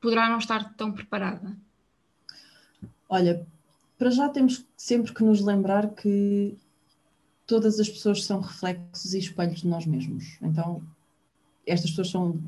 poderá 0.00 0.28
não 0.28 0.38
estar 0.38 0.74
tão 0.74 0.90
preparada? 0.90 1.54
Olha, 3.08 3.46
para 3.98 4.10
já 4.10 4.28
temos 4.30 4.64
sempre 4.76 5.12
que 5.12 5.22
nos 5.22 5.40
lembrar 5.40 5.90
que 5.90 6.56
todas 7.46 7.78
as 7.78 7.88
pessoas 7.88 8.24
são 8.24 8.40
reflexos 8.40 9.12
e 9.12 9.18
espelhos 9.18 9.60
de 9.60 9.68
nós 9.68 9.86
mesmos. 9.86 10.38
Então, 10.40 10.82
estas 11.66 11.90
pessoas 11.90 12.10
são 12.10 12.40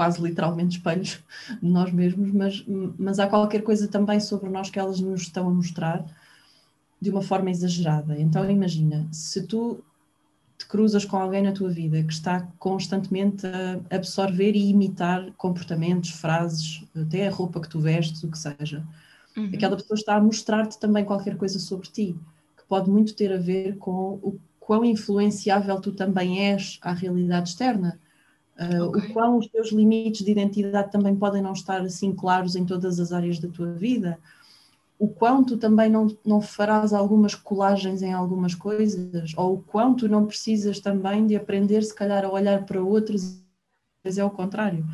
quase 0.00 0.22
literalmente 0.22 0.78
espelhos 0.78 1.22
de 1.62 1.68
nós 1.68 1.92
mesmos, 1.92 2.32
mas, 2.32 2.64
mas 2.98 3.18
há 3.18 3.26
qualquer 3.26 3.60
coisa 3.60 3.86
também 3.86 4.18
sobre 4.18 4.48
nós 4.48 4.70
que 4.70 4.78
elas 4.78 4.98
nos 4.98 5.20
estão 5.20 5.46
a 5.46 5.50
mostrar 5.52 6.06
de 6.98 7.10
uma 7.10 7.20
forma 7.20 7.50
exagerada. 7.50 8.18
Então 8.18 8.50
imagina, 8.50 9.06
se 9.12 9.46
tu 9.46 9.84
te 10.56 10.66
cruzas 10.66 11.04
com 11.04 11.18
alguém 11.18 11.42
na 11.42 11.52
tua 11.52 11.68
vida 11.68 12.02
que 12.02 12.14
está 12.14 12.48
constantemente 12.58 13.46
a 13.46 13.94
absorver 13.94 14.52
e 14.56 14.70
imitar 14.70 15.32
comportamentos, 15.32 16.08
frases, 16.08 16.82
até 16.96 17.28
a 17.28 17.30
roupa 17.30 17.60
que 17.60 17.68
tu 17.68 17.78
vestes, 17.78 18.24
o 18.24 18.30
que 18.30 18.38
seja, 18.38 18.82
uhum. 19.36 19.50
aquela 19.52 19.76
pessoa 19.76 19.98
está 19.98 20.14
a 20.16 20.20
mostrar-te 20.20 20.80
também 20.80 21.04
qualquer 21.04 21.36
coisa 21.36 21.58
sobre 21.58 21.90
ti, 21.90 22.16
que 22.56 22.64
pode 22.66 22.88
muito 22.88 23.14
ter 23.14 23.34
a 23.34 23.38
ver 23.38 23.76
com 23.76 24.18
o 24.22 24.40
quão 24.58 24.82
influenciável 24.82 25.78
tu 25.78 25.92
também 25.92 26.46
és 26.46 26.78
à 26.80 26.94
realidade 26.94 27.50
externa 27.50 28.00
Uh, 28.60 28.84
okay. 28.84 29.10
O 29.10 29.12
quão 29.14 29.38
os 29.38 29.46
teus 29.48 29.72
limites 29.72 30.22
de 30.22 30.30
identidade 30.30 30.92
também 30.92 31.16
podem 31.16 31.40
não 31.40 31.54
estar 31.54 31.80
assim 31.80 32.12
claros 32.14 32.54
em 32.54 32.64
todas 32.66 33.00
as 33.00 33.10
áreas 33.10 33.38
da 33.38 33.48
tua 33.48 33.72
vida. 33.72 34.18
O 34.98 35.08
quão 35.08 35.42
tu 35.42 35.56
também 35.56 35.88
não, 35.88 36.14
não 36.22 36.42
farás 36.42 36.92
algumas 36.92 37.34
colagens 37.34 38.02
em 38.02 38.12
algumas 38.12 38.54
coisas, 38.54 39.32
ou 39.34 39.54
o 39.54 39.62
quão 39.62 39.94
tu 39.94 40.06
não 40.06 40.26
precisas 40.26 40.78
também 40.78 41.26
de 41.26 41.34
aprender, 41.34 41.82
se 41.82 41.94
calhar, 41.94 42.22
a 42.22 42.30
olhar 42.30 42.66
para 42.66 42.82
outros, 42.82 43.42
mas 44.04 44.18
é 44.18 44.24
o 44.24 44.30
contrário. 44.30 44.84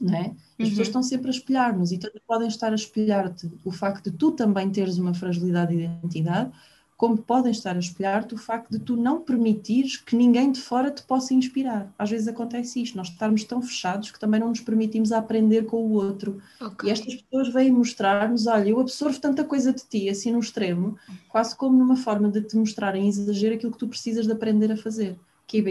Não 0.00 0.14
é? 0.14 0.20
As 0.20 0.28
uhum. 0.28 0.68
pessoas 0.68 0.86
estão 0.86 1.02
sempre 1.02 1.26
a 1.26 1.30
espelhar-nos 1.30 1.90
e 1.90 1.98
tanto 1.98 2.20
podem 2.24 2.46
estar 2.46 2.70
a 2.70 2.76
espelhar-te 2.76 3.50
o 3.64 3.72
facto 3.72 4.08
de 4.08 4.16
tu 4.16 4.30
também 4.30 4.70
teres 4.70 4.98
uma 4.98 5.12
fragilidade 5.12 5.76
de 5.76 5.82
identidade, 5.82 6.52
como 6.98 7.16
podem 7.16 7.52
estar 7.52 7.76
a 7.76 7.78
espelhar-te 7.78 8.34
o 8.34 8.36
facto 8.36 8.72
de 8.72 8.80
tu 8.80 8.96
não 8.96 9.20
permitires 9.20 9.96
que 9.96 10.16
ninguém 10.16 10.50
de 10.50 10.60
fora 10.60 10.90
te 10.90 11.00
possa 11.04 11.32
inspirar. 11.32 11.94
Às 11.96 12.10
vezes 12.10 12.26
acontece 12.26 12.82
isto, 12.82 12.96
nós 12.96 13.06
estarmos 13.06 13.44
tão 13.44 13.62
fechados 13.62 14.10
que 14.10 14.18
também 14.18 14.40
não 14.40 14.48
nos 14.48 14.60
permitimos 14.60 15.12
aprender 15.12 15.64
com 15.66 15.76
o 15.76 15.92
outro. 15.92 16.42
Okay. 16.60 16.88
E 16.88 16.92
estas 16.92 17.14
pessoas 17.14 17.52
vêm 17.54 17.70
mostrar-nos, 17.70 18.48
olha, 18.48 18.70
eu 18.70 18.80
absorvo 18.80 19.20
tanta 19.20 19.44
coisa 19.44 19.72
de 19.72 19.84
ti, 19.84 20.08
assim 20.08 20.32
no 20.32 20.40
extremo, 20.40 20.98
quase 21.28 21.54
como 21.54 21.78
numa 21.78 21.96
forma 21.96 22.28
de 22.28 22.42
te 22.42 22.56
mostrar 22.56 22.96
em 22.96 23.06
exagero 23.06 23.54
aquilo 23.54 23.70
que 23.70 23.78
tu 23.78 23.86
precisas 23.86 24.26
de 24.26 24.32
aprender 24.32 24.72
a 24.72 24.76
fazer, 24.76 25.16
que 25.46 25.58
é 25.58 25.62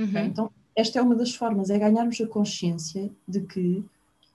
Uhum. 0.00 0.08
Okay? 0.08 0.24
Então, 0.24 0.50
esta 0.74 0.98
é 0.98 1.02
uma 1.02 1.14
das 1.14 1.32
formas, 1.32 1.70
é 1.70 1.78
ganharmos 1.78 2.20
a 2.20 2.26
consciência 2.26 3.10
de 3.28 3.42
que 3.42 3.84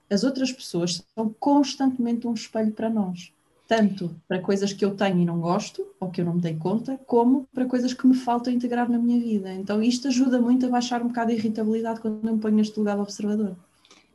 as 0.08 0.24
outras 0.24 0.50
pessoas 0.52 1.04
são 1.14 1.34
constantemente 1.38 2.26
um 2.26 2.32
espelho 2.32 2.72
para 2.72 2.88
nós 2.88 3.30
tanto 3.68 4.18
para 4.26 4.40
coisas 4.40 4.72
que 4.72 4.82
eu 4.82 4.96
tenho 4.96 5.20
e 5.20 5.26
não 5.26 5.38
gosto, 5.38 5.86
ou 6.00 6.10
que 6.10 6.22
eu 6.22 6.24
não 6.24 6.34
me 6.36 6.40
dei 6.40 6.56
conta, 6.56 6.98
como 7.06 7.46
para 7.52 7.66
coisas 7.66 7.92
que 7.92 8.06
me 8.06 8.14
faltam 8.14 8.50
integrar 8.50 8.90
na 8.90 8.98
minha 8.98 9.20
vida. 9.20 9.52
Então 9.52 9.82
isto 9.82 10.08
ajuda 10.08 10.40
muito 10.40 10.64
a 10.64 10.70
baixar 10.70 11.02
um 11.02 11.08
bocado 11.08 11.30
a 11.30 11.34
irritabilidade 11.34 12.00
quando 12.00 12.26
eu 12.26 12.34
me 12.34 12.40
ponho 12.40 12.56
neste 12.56 12.78
lugar 12.78 12.96
de 12.96 13.02
observador. 13.02 13.54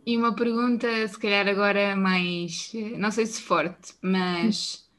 E 0.04 0.18
uma 0.18 0.36
pergunta, 0.36 0.88
se 1.08 1.18
calhar 1.20 1.48
agora 1.48 1.96
mais, 1.96 2.72
não 2.98 3.12
sei 3.12 3.28
se 3.28 3.42
forte, 3.42 3.94
mas 4.02 4.90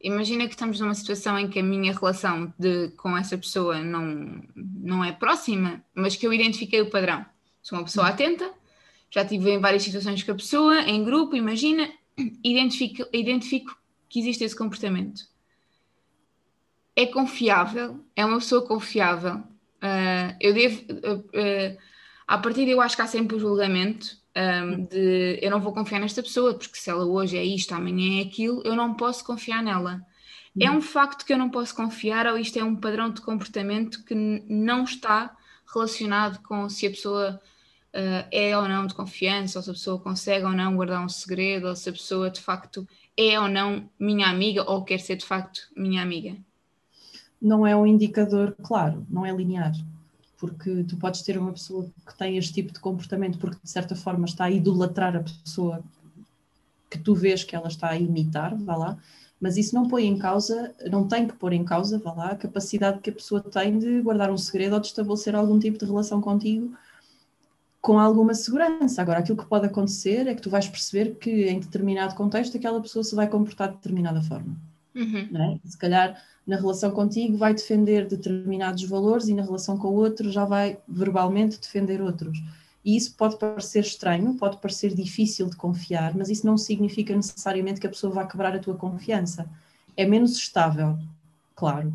imagina 0.00 0.46
que 0.46 0.54
estamos 0.54 0.78
numa 0.78 0.94
situação 0.94 1.36
em 1.36 1.48
que 1.48 1.58
a 1.58 1.62
minha 1.62 1.92
relação 1.92 2.54
de, 2.56 2.90
com 2.96 3.18
essa 3.18 3.36
pessoa 3.36 3.82
não, 3.82 4.40
não 4.54 5.04
é 5.04 5.10
próxima, 5.10 5.82
mas 5.92 6.14
que 6.14 6.24
eu 6.24 6.32
identifiquei 6.32 6.80
o 6.80 6.88
padrão. 6.88 7.26
Sou 7.60 7.76
uma 7.76 7.84
pessoa 7.84 8.08
atenta, 8.08 8.48
já 9.10 9.24
tive 9.24 9.50
em 9.50 9.58
várias 9.58 9.82
situações 9.82 10.22
com 10.22 10.30
a 10.30 10.36
pessoa, 10.36 10.82
em 10.82 11.02
grupo, 11.02 11.34
imagina, 11.34 11.90
identifico, 12.44 13.04
identifico 13.12 13.76
que 14.08 14.20
existe 14.20 14.44
esse 14.44 14.56
comportamento. 14.56 15.22
É 16.96 17.06
confiável, 17.06 18.04
é 18.14 18.24
uma 18.24 18.38
pessoa 18.38 18.66
confiável. 18.66 19.36
Uh, 19.82 20.36
eu 20.40 20.54
devo, 20.54 20.82
uh, 20.92 21.18
uh, 21.18 21.78
a 22.26 22.38
partir 22.38 22.64
de 22.64 22.70
eu 22.70 22.80
acho 22.80 22.96
que 22.96 23.02
há 23.02 23.06
sempre 23.06 23.36
o 23.36 23.40
julgamento, 23.40 24.22
Um, 24.36 24.86
de 24.86 25.38
eu 25.40 25.48
não 25.48 25.60
vou 25.60 25.72
confiar 25.72 26.00
nesta 26.00 26.20
pessoa, 26.20 26.54
porque 26.54 26.76
se 26.76 26.90
ela 26.90 27.04
hoje 27.04 27.36
é 27.36 27.44
isto, 27.44 27.72
amanhã 27.72 28.18
é 28.18 28.24
aquilo, 28.24 28.62
eu 28.64 28.74
não 28.74 28.94
posso 28.94 29.24
confiar 29.24 29.62
nela. 29.62 30.04
É 30.58 30.68
um 30.68 30.80
facto 30.80 31.24
que 31.24 31.32
eu 31.32 31.38
não 31.38 31.48
posso 31.48 31.72
confiar, 31.72 32.26
ou 32.26 32.36
isto 32.36 32.58
é 32.58 32.64
um 32.64 32.74
padrão 32.74 33.10
de 33.10 33.20
comportamento 33.20 34.04
que 34.04 34.12
não 34.48 34.82
está 34.82 35.36
relacionado 35.72 36.42
com 36.42 36.68
se 36.68 36.84
a 36.84 36.90
pessoa 36.90 37.40
uh, 37.94 38.28
é 38.32 38.58
ou 38.58 38.66
não 38.66 38.88
de 38.88 38.94
confiança, 38.94 39.56
ou 39.60 39.62
se 39.62 39.70
a 39.70 39.72
pessoa 39.72 40.00
consegue 40.00 40.44
ou 40.44 40.52
não 40.52 40.74
guardar 40.74 41.04
um 41.04 41.08
segredo, 41.08 41.68
ou 41.68 41.76
se 41.76 41.88
a 41.88 41.92
pessoa 41.92 42.28
de 42.28 42.40
facto 42.40 42.88
é 43.16 43.38
ou 43.40 43.48
não 43.48 43.88
minha 43.98 44.28
amiga, 44.28 44.68
ou 44.68 44.82
quer 44.82 44.98
ser 44.98 45.16
de 45.16 45.24
facto 45.24 45.60
minha 45.76 46.02
amiga? 46.02 46.36
Não 47.40 47.66
é 47.66 47.76
um 47.76 47.86
indicador 47.86 48.56
claro, 48.62 49.06
não 49.08 49.24
é 49.24 49.32
linear. 49.32 49.72
Porque 50.38 50.84
tu 50.84 50.96
podes 50.96 51.22
ter 51.22 51.38
uma 51.38 51.52
pessoa 51.52 51.88
que 52.06 52.16
tem 52.18 52.36
este 52.36 52.52
tipo 52.52 52.72
de 52.72 52.80
comportamento 52.80 53.38
porque 53.38 53.58
de 53.62 53.70
certa 53.70 53.94
forma 53.94 54.24
está 54.26 54.44
a 54.44 54.50
idolatrar 54.50 55.16
a 55.16 55.22
pessoa 55.22 55.82
que 56.90 56.98
tu 56.98 57.14
vês 57.14 57.44
que 57.44 57.56
ela 57.56 57.68
está 57.68 57.90
a 57.90 57.98
imitar, 57.98 58.56
vá 58.56 58.76
lá, 58.76 58.98
mas 59.40 59.56
isso 59.56 59.74
não 59.74 59.88
põe 59.88 60.06
em 60.06 60.16
causa, 60.16 60.74
não 60.90 61.08
tem 61.08 61.26
que 61.26 61.34
pôr 61.34 61.52
em 61.52 61.64
causa, 61.64 61.98
vá 61.98 62.12
lá, 62.12 62.26
a 62.28 62.36
capacidade 62.36 63.00
que 63.00 63.10
a 63.10 63.12
pessoa 63.12 63.40
tem 63.40 63.78
de 63.78 64.00
guardar 64.00 64.30
um 64.30 64.38
segredo 64.38 64.74
ou 64.74 64.80
de 64.80 64.86
estabelecer 64.86 65.34
algum 65.34 65.58
tipo 65.58 65.78
de 65.78 65.84
relação 65.84 66.20
contigo 66.20 66.74
com 67.84 67.98
alguma 67.98 68.32
segurança. 68.32 69.02
Agora, 69.02 69.18
aquilo 69.18 69.36
que 69.36 69.44
pode 69.44 69.66
acontecer 69.66 70.26
é 70.26 70.34
que 70.34 70.40
tu 70.40 70.48
vais 70.48 70.66
perceber 70.66 71.16
que 71.16 71.48
em 71.50 71.60
determinado 71.60 72.14
contexto 72.14 72.56
aquela 72.56 72.80
pessoa 72.80 73.04
se 73.04 73.14
vai 73.14 73.28
comportar 73.28 73.68
de 73.68 73.74
determinada 73.74 74.22
forma. 74.22 74.56
Uhum. 74.94 75.28
É? 75.36 75.68
Se 75.68 75.76
calhar 75.76 76.18
na 76.46 76.56
relação 76.56 76.90
contigo 76.92 77.36
vai 77.36 77.52
defender 77.52 78.08
determinados 78.08 78.82
valores 78.84 79.28
e 79.28 79.34
na 79.34 79.42
relação 79.42 79.76
com 79.76 79.88
o 79.88 79.96
outro 79.96 80.32
já 80.32 80.46
vai 80.46 80.78
verbalmente 80.88 81.60
defender 81.60 82.00
outros. 82.00 82.38
E 82.82 82.96
isso 82.96 83.14
pode 83.16 83.36
parecer 83.36 83.80
estranho, 83.80 84.32
pode 84.32 84.56
parecer 84.62 84.94
difícil 84.94 85.50
de 85.50 85.56
confiar, 85.56 86.14
mas 86.16 86.30
isso 86.30 86.46
não 86.46 86.56
significa 86.56 87.14
necessariamente 87.14 87.82
que 87.82 87.86
a 87.86 87.90
pessoa 87.90 88.14
vá 88.14 88.24
quebrar 88.24 88.56
a 88.56 88.60
tua 88.60 88.76
confiança. 88.76 89.46
É 89.94 90.06
menos 90.06 90.38
estável, 90.38 90.98
claro. 91.54 91.92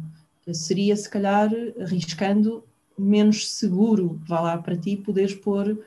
Seria, 0.54 0.96
se 0.96 1.10
calhar, 1.10 1.50
arriscando 1.82 2.64
menos 3.00 3.50
seguro, 3.52 4.20
vá 4.28 4.40
lá 4.40 4.58
para 4.58 4.78
ti, 4.78 4.96
poderes 4.96 5.34
pôr 5.34 5.78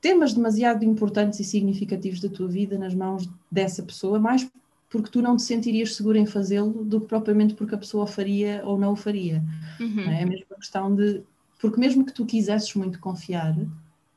temas 0.00 0.32
demasiado 0.32 0.84
importantes 0.84 1.40
e 1.40 1.44
significativos 1.44 2.20
da 2.20 2.28
tua 2.28 2.46
vida 2.46 2.78
nas 2.78 2.94
mãos 2.94 3.28
dessa 3.50 3.82
pessoa, 3.82 4.20
mais 4.20 4.48
porque 4.88 5.10
tu 5.10 5.20
não 5.20 5.36
te 5.36 5.42
sentirias 5.42 5.96
seguro 5.96 6.16
em 6.16 6.26
fazê-lo 6.26 6.84
do 6.84 7.00
que 7.00 7.08
propriamente 7.08 7.54
porque 7.54 7.74
a 7.74 7.78
pessoa 7.78 8.04
o 8.04 8.06
faria 8.06 8.62
ou 8.64 8.78
não 8.78 8.92
o 8.92 8.96
faria. 8.96 9.42
Uhum. 9.80 10.00
É 10.00 10.22
a 10.22 10.26
mesma 10.26 10.56
questão 10.56 10.94
de. 10.94 11.22
Porque 11.60 11.80
mesmo 11.80 12.04
que 12.04 12.12
tu 12.12 12.24
quisesses 12.24 12.72
muito 12.74 13.00
confiar, 13.00 13.56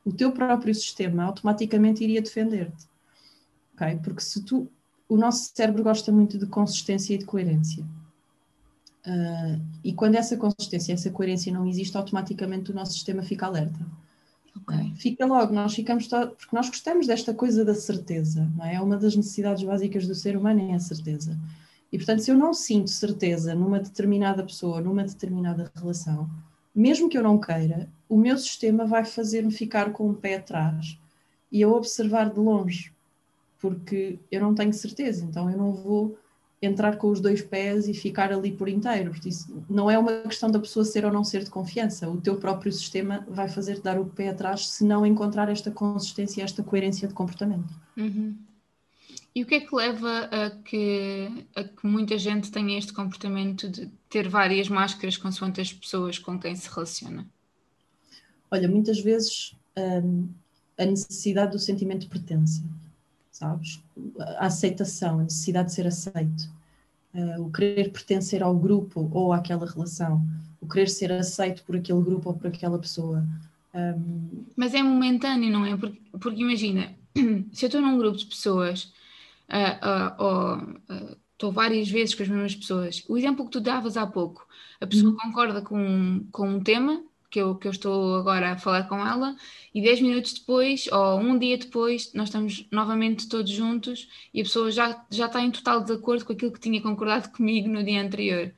o 0.04 0.12
teu 0.12 0.30
próprio 0.30 0.74
sistema 0.74 1.24
automaticamente 1.24 2.04
iria 2.04 2.22
defender-te. 2.22 2.86
Okay? 3.74 3.96
Porque 3.96 4.22
se 4.22 4.42
tu. 4.44 4.68
O 5.08 5.16
nosso 5.16 5.50
cérebro 5.52 5.82
gosta 5.82 6.12
muito 6.12 6.38
de 6.38 6.46
consistência 6.46 7.14
e 7.14 7.18
de 7.18 7.24
coerência. 7.24 7.84
Uh, 9.06 9.60
e 9.82 9.92
quando 9.92 10.16
essa 10.16 10.36
consistência, 10.36 10.92
essa 10.92 11.10
coerência 11.10 11.52
não 11.52 11.66
existe, 11.66 11.96
automaticamente 11.96 12.70
o 12.70 12.74
nosso 12.74 12.92
sistema 12.92 13.22
fica 13.22 13.46
alerta. 13.46 13.86
Okay. 14.62 14.92
Fica 14.96 15.24
logo, 15.26 15.52
nós 15.52 15.74
ficamos, 15.74 16.06
porque 16.06 16.54
nós 16.54 16.68
gostamos 16.68 17.06
desta 17.06 17.32
coisa 17.32 17.64
da 17.64 17.74
certeza, 17.74 18.50
não 18.56 18.64
é? 18.64 18.74
é 18.74 18.80
uma 18.80 18.96
das 18.96 19.16
necessidades 19.16 19.62
básicas 19.62 20.06
do 20.06 20.14
ser 20.14 20.36
humano 20.36 20.60
é 20.70 20.74
a 20.74 20.80
certeza. 20.80 21.38
E 21.92 21.96
portanto, 21.96 22.20
se 22.20 22.30
eu 22.30 22.36
não 22.36 22.52
sinto 22.52 22.90
certeza 22.90 23.54
numa 23.54 23.80
determinada 23.80 24.42
pessoa, 24.42 24.80
numa 24.80 25.04
determinada 25.04 25.70
relação, 25.74 26.28
mesmo 26.74 27.08
que 27.08 27.18
eu 27.18 27.22
não 27.22 27.38
queira, 27.38 27.88
o 28.08 28.16
meu 28.16 28.36
sistema 28.38 28.84
vai 28.84 29.04
fazer-me 29.04 29.52
ficar 29.52 29.92
com 29.92 30.10
o 30.10 30.14
pé 30.14 30.36
atrás 30.36 30.98
e 31.50 31.60
eu 31.60 31.72
observar 31.72 32.30
de 32.30 32.38
longe, 32.38 32.92
porque 33.58 34.18
eu 34.30 34.40
não 34.40 34.54
tenho 34.54 34.72
certeza, 34.72 35.24
então 35.24 35.50
eu 35.50 35.56
não 35.56 35.72
vou 35.72 36.16
entrar 36.62 36.96
com 36.96 37.10
os 37.10 37.20
dois 37.20 37.40
pés 37.40 37.88
e 37.88 37.94
ficar 37.94 38.32
ali 38.32 38.52
por 38.52 38.68
inteiro. 38.68 39.12
Isso 39.24 39.64
não 39.68 39.90
é 39.90 39.98
uma 39.98 40.22
questão 40.22 40.50
da 40.50 40.58
pessoa 40.58 40.84
ser 40.84 41.04
ou 41.04 41.12
não 41.12 41.24
ser 41.24 41.42
de 41.42 41.50
confiança. 41.50 42.08
O 42.08 42.20
teu 42.20 42.36
próprio 42.36 42.72
sistema 42.72 43.26
vai 43.28 43.48
fazer-te 43.48 43.82
dar 43.82 43.98
o 43.98 44.04
pé 44.04 44.28
atrás 44.28 44.68
se 44.68 44.84
não 44.84 45.06
encontrar 45.06 45.48
esta 45.48 45.70
consistência, 45.70 46.42
esta 46.42 46.62
coerência 46.62 47.08
de 47.08 47.14
comportamento. 47.14 47.72
Uhum. 47.96 48.36
E 49.34 49.42
o 49.42 49.46
que 49.46 49.54
é 49.54 49.60
que 49.60 49.74
leva 49.74 50.24
a 50.24 50.50
que, 50.50 51.46
a 51.54 51.64
que 51.64 51.86
muita 51.86 52.18
gente 52.18 52.50
tenha 52.50 52.76
este 52.76 52.92
comportamento 52.92 53.68
de 53.68 53.86
ter 54.08 54.28
várias 54.28 54.68
máscaras 54.68 55.16
consoante 55.16 55.60
as 55.60 55.72
pessoas 55.72 56.18
com 56.18 56.38
quem 56.38 56.54
se 56.54 56.68
relaciona? 56.68 57.26
Olha, 58.50 58.68
muitas 58.68 59.00
vezes 59.00 59.56
hum, 59.78 60.28
a 60.76 60.84
necessidade 60.84 61.52
do 61.52 61.58
sentimento 61.58 62.00
de 62.00 62.08
pertença 62.08 62.62
sabes? 63.40 63.82
A 64.38 64.46
aceitação, 64.46 65.20
a 65.20 65.22
necessidade 65.22 65.70
de 65.70 65.74
ser 65.74 65.86
aceito, 65.86 66.50
uh, 67.14 67.42
o 67.42 67.50
querer 67.50 67.90
pertencer 67.90 68.42
ao 68.42 68.54
grupo 68.54 69.08
ou 69.12 69.32
àquela 69.32 69.66
relação, 69.66 70.22
o 70.60 70.68
querer 70.68 70.88
ser 70.88 71.10
aceito 71.10 71.64
por 71.64 71.74
aquele 71.74 72.02
grupo 72.02 72.28
ou 72.28 72.36
por 72.36 72.48
aquela 72.48 72.78
pessoa. 72.78 73.26
Um... 73.74 74.44
Mas 74.54 74.74
é 74.74 74.82
momentâneo, 74.82 75.50
não 75.50 75.64
é? 75.64 75.74
Porque, 75.74 76.00
porque 76.20 76.42
imagina, 76.42 76.94
se 77.52 77.64
eu 77.64 77.68
estou 77.68 77.80
num 77.80 77.96
grupo 77.96 78.18
de 78.18 78.26
pessoas 78.26 78.92
uh, 79.48 80.20
uh, 80.20 80.22
ou 80.22 81.14
estou 81.32 81.50
várias 81.50 81.88
vezes 81.88 82.14
com 82.14 82.22
as 82.22 82.28
mesmas 82.28 82.54
pessoas, 82.54 83.02
o 83.08 83.16
exemplo 83.16 83.46
que 83.46 83.52
tu 83.52 83.60
davas 83.60 83.96
há 83.96 84.06
pouco, 84.06 84.46
a 84.78 84.86
pessoa 84.86 85.12
uhum. 85.12 85.16
concorda 85.16 85.62
com, 85.62 86.26
com 86.30 86.46
um 86.46 86.60
tema 86.60 87.02
que 87.30 87.38
eu, 87.40 87.54
que 87.54 87.68
eu 87.68 87.70
estou 87.70 88.16
agora 88.16 88.52
a 88.52 88.58
falar 88.58 88.88
com 88.88 89.06
ela, 89.06 89.36
e 89.72 89.80
10 89.80 90.00
minutos 90.00 90.32
depois, 90.34 90.88
ou 90.90 91.20
um 91.20 91.38
dia 91.38 91.56
depois, 91.56 92.12
nós 92.12 92.28
estamos 92.28 92.66
novamente 92.70 93.28
todos 93.28 93.50
juntos 93.50 94.08
e 94.34 94.40
a 94.40 94.44
pessoa 94.44 94.70
já, 94.70 95.04
já 95.08 95.26
está 95.26 95.40
em 95.40 95.50
total 95.50 95.80
desacordo 95.80 96.24
com 96.24 96.32
aquilo 96.32 96.52
que 96.52 96.60
tinha 96.60 96.82
concordado 96.82 97.30
comigo 97.30 97.68
no 97.68 97.84
dia 97.84 98.02
anterior. 98.02 98.52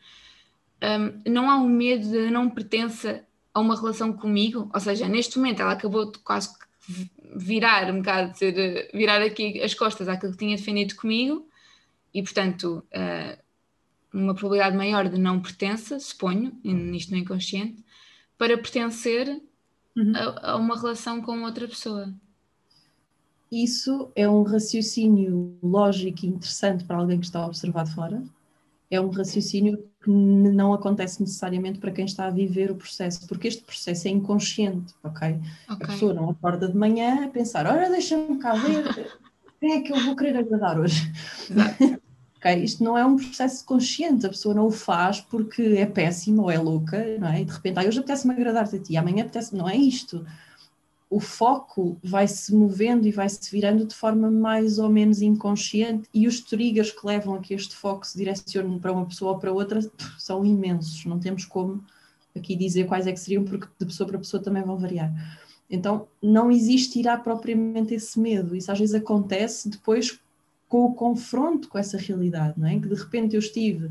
Um, 0.83 1.31
não 1.31 1.51
há 1.51 1.57
um 1.59 1.69
medo 1.69 2.11
de 2.11 2.31
não 2.31 2.49
pertença 2.49 3.25
a 3.55 3.61
uma 3.61 3.77
relação 3.77 4.13
comigo, 4.13 4.71
ou 4.73 4.81
seja, 4.81 5.07
neste 5.07 5.37
momento 5.39 5.61
ela 5.61 5.73
acabou 5.73 6.11
de 6.11 6.19
quase 6.21 6.49
virar 7.37 7.91
um 7.91 7.99
bocado, 7.99 8.33
de 8.39 8.91
virar 8.95 9.23
aqui 9.23 9.61
as 9.61 9.75
costas 9.75 10.09
àquilo 10.09 10.33
que 10.33 10.39
tinha 10.39 10.57
defendido 10.57 10.97
comigo, 10.97 11.47
e 12.15 12.23
portanto, 12.23 12.85
uh, 12.95 13.43
uma 14.13 14.35
probabilidade 14.35 14.77
maior 14.77 15.09
de 15.09 15.19
não 15.19 15.41
pertença, 15.41 16.01
suponho, 16.01 16.59
nisto 16.65 17.11
no 17.13 17.19
inconsciente, 17.19 17.83
para 18.43 18.59
pertencer 18.59 19.41
uhum. 19.97 20.13
a, 20.17 20.51
a 20.51 20.57
uma 20.57 20.77
relação 20.77 21.23
com 21.23 21.45
outra 21.45 21.69
pessoa. 21.69 22.13
Isso 23.53 24.11
é 24.17 24.29
um 24.29 24.43
raciocínio 24.43 25.57
lógico 25.63 26.27
e 26.27 26.29
interessante 26.29 26.83
para 26.83 26.97
alguém 26.97 27.21
que 27.21 27.27
está 27.27 27.39
a 27.39 27.47
observar 27.47 27.85
de 27.85 27.95
fora. 27.95 28.21
É 28.91 29.01
um 29.01 29.11
raciocínio 29.11 29.79
que 30.03 30.11
não 30.11 30.75
acontece 30.75 31.21
necessariamente 31.21 31.79
para 31.79 31.93
quem 31.93 32.05
está 32.05 32.27
a 32.27 32.31
viver 32.31 32.73
o 32.73 32.75
processo, 32.75 33.29
porque 33.29 33.47
este 33.47 33.63
processo 33.63 34.09
é 34.09 34.11
inconsciente, 34.11 34.93
ok? 35.05 35.39
okay. 35.39 35.41
A 35.69 35.77
pessoa 35.77 36.13
não 36.13 36.29
acorda 36.29 36.67
de 36.67 36.77
manhã 36.77 37.27
a 37.27 37.29
pensar, 37.29 37.65
olha, 37.65 37.89
deixa-me 37.91 38.41
cá 38.41 38.55
ver 38.55 39.19
quem 39.61 39.75
é 39.75 39.81
que 39.83 39.93
eu 39.93 40.01
vou 40.01 40.17
querer 40.17 40.37
agradar 40.39 40.81
hoje. 40.81 41.13
Exato. 41.49 42.02
Okay? 42.43 42.65
Isto 42.65 42.83
não 42.83 42.99
é 42.99 43.07
um 43.07 43.15
processo 43.15 43.65
consciente, 43.65 44.27
a 44.27 44.29
pessoa 44.29 44.53
não 44.53 44.67
o 44.67 44.71
faz 44.73 45.21
porque 45.21 45.63
é 45.63 45.87
péssima 45.87 46.43
ou 46.43 46.51
é 46.51 46.59
louca, 46.59 47.17
não 47.19 47.29
é? 47.29 47.43
E 47.43 47.45
de 47.45 47.53
repente, 47.53 47.79
ah, 47.79 47.85
hoje 47.87 48.01
apetece-me 48.01 48.35
agradar-te 48.35 48.77
a 48.77 48.79
ti, 48.81 48.97
amanhã 48.97 49.23
apetece-me, 49.23 49.61
não 49.61 49.69
é 49.69 49.77
isto. 49.77 50.27
O 51.09 51.21
foco 51.21 51.97
vai 52.03 52.27
se 52.27 52.53
movendo 52.53 53.07
e 53.07 53.13
vai 53.13 53.29
se 53.29 53.49
virando 53.49 53.87
de 53.87 53.95
forma 53.95 54.29
mais 54.29 54.79
ou 54.81 54.89
menos 54.89 55.23
inconsciente 55.23 56.09
e 56.13 56.27
os 56.27 56.41
triggers 56.41 56.91
que 56.91 57.07
levam 57.07 57.35
a 57.35 57.39
que 57.39 57.55
este 57.55 57.77
foco 57.77 58.05
se 58.05 58.19
direcione 58.19 58.81
para 58.81 58.93
uma 58.93 59.07
pessoa 59.07 59.33
ou 59.33 59.39
para 59.39 59.53
outra 59.53 59.79
são 60.19 60.45
imensos, 60.45 61.05
não 61.05 61.21
temos 61.21 61.45
como 61.45 61.85
aqui 62.35 62.57
dizer 62.57 62.87
quais 62.87 63.07
é 63.07 63.13
que 63.13 63.21
seriam, 63.21 63.45
porque 63.45 63.69
de 63.79 63.87
pessoa 63.87 64.09
para 64.09 64.19
pessoa 64.19 64.43
também 64.43 64.65
vão 64.65 64.77
variar. 64.77 65.13
Então, 65.71 66.09
não 66.21 66.51
existirá 66.51 67.17
propriamente 67.17 67.95
esse 67.95 68.19
medo. 68.19 68.57
Isso 68.57 68.73
às 68.73 68.79
vezes 68.79 68.95
acontece 68.95 69.69
depois 69.69 70.19
com 70.73 70.87
o 70.87 70.95
confronto 70.95 71.69
com 71.69 71.77
essa 71.77 71.99
realidade, 71.99 72.59
não 72.59 72.67
é? 72.67 72.81
Que 72.81 72.89
de 72.89 72.95
repente 72.95 73.37
eu 73.37 73.41
estive 73.41 73.91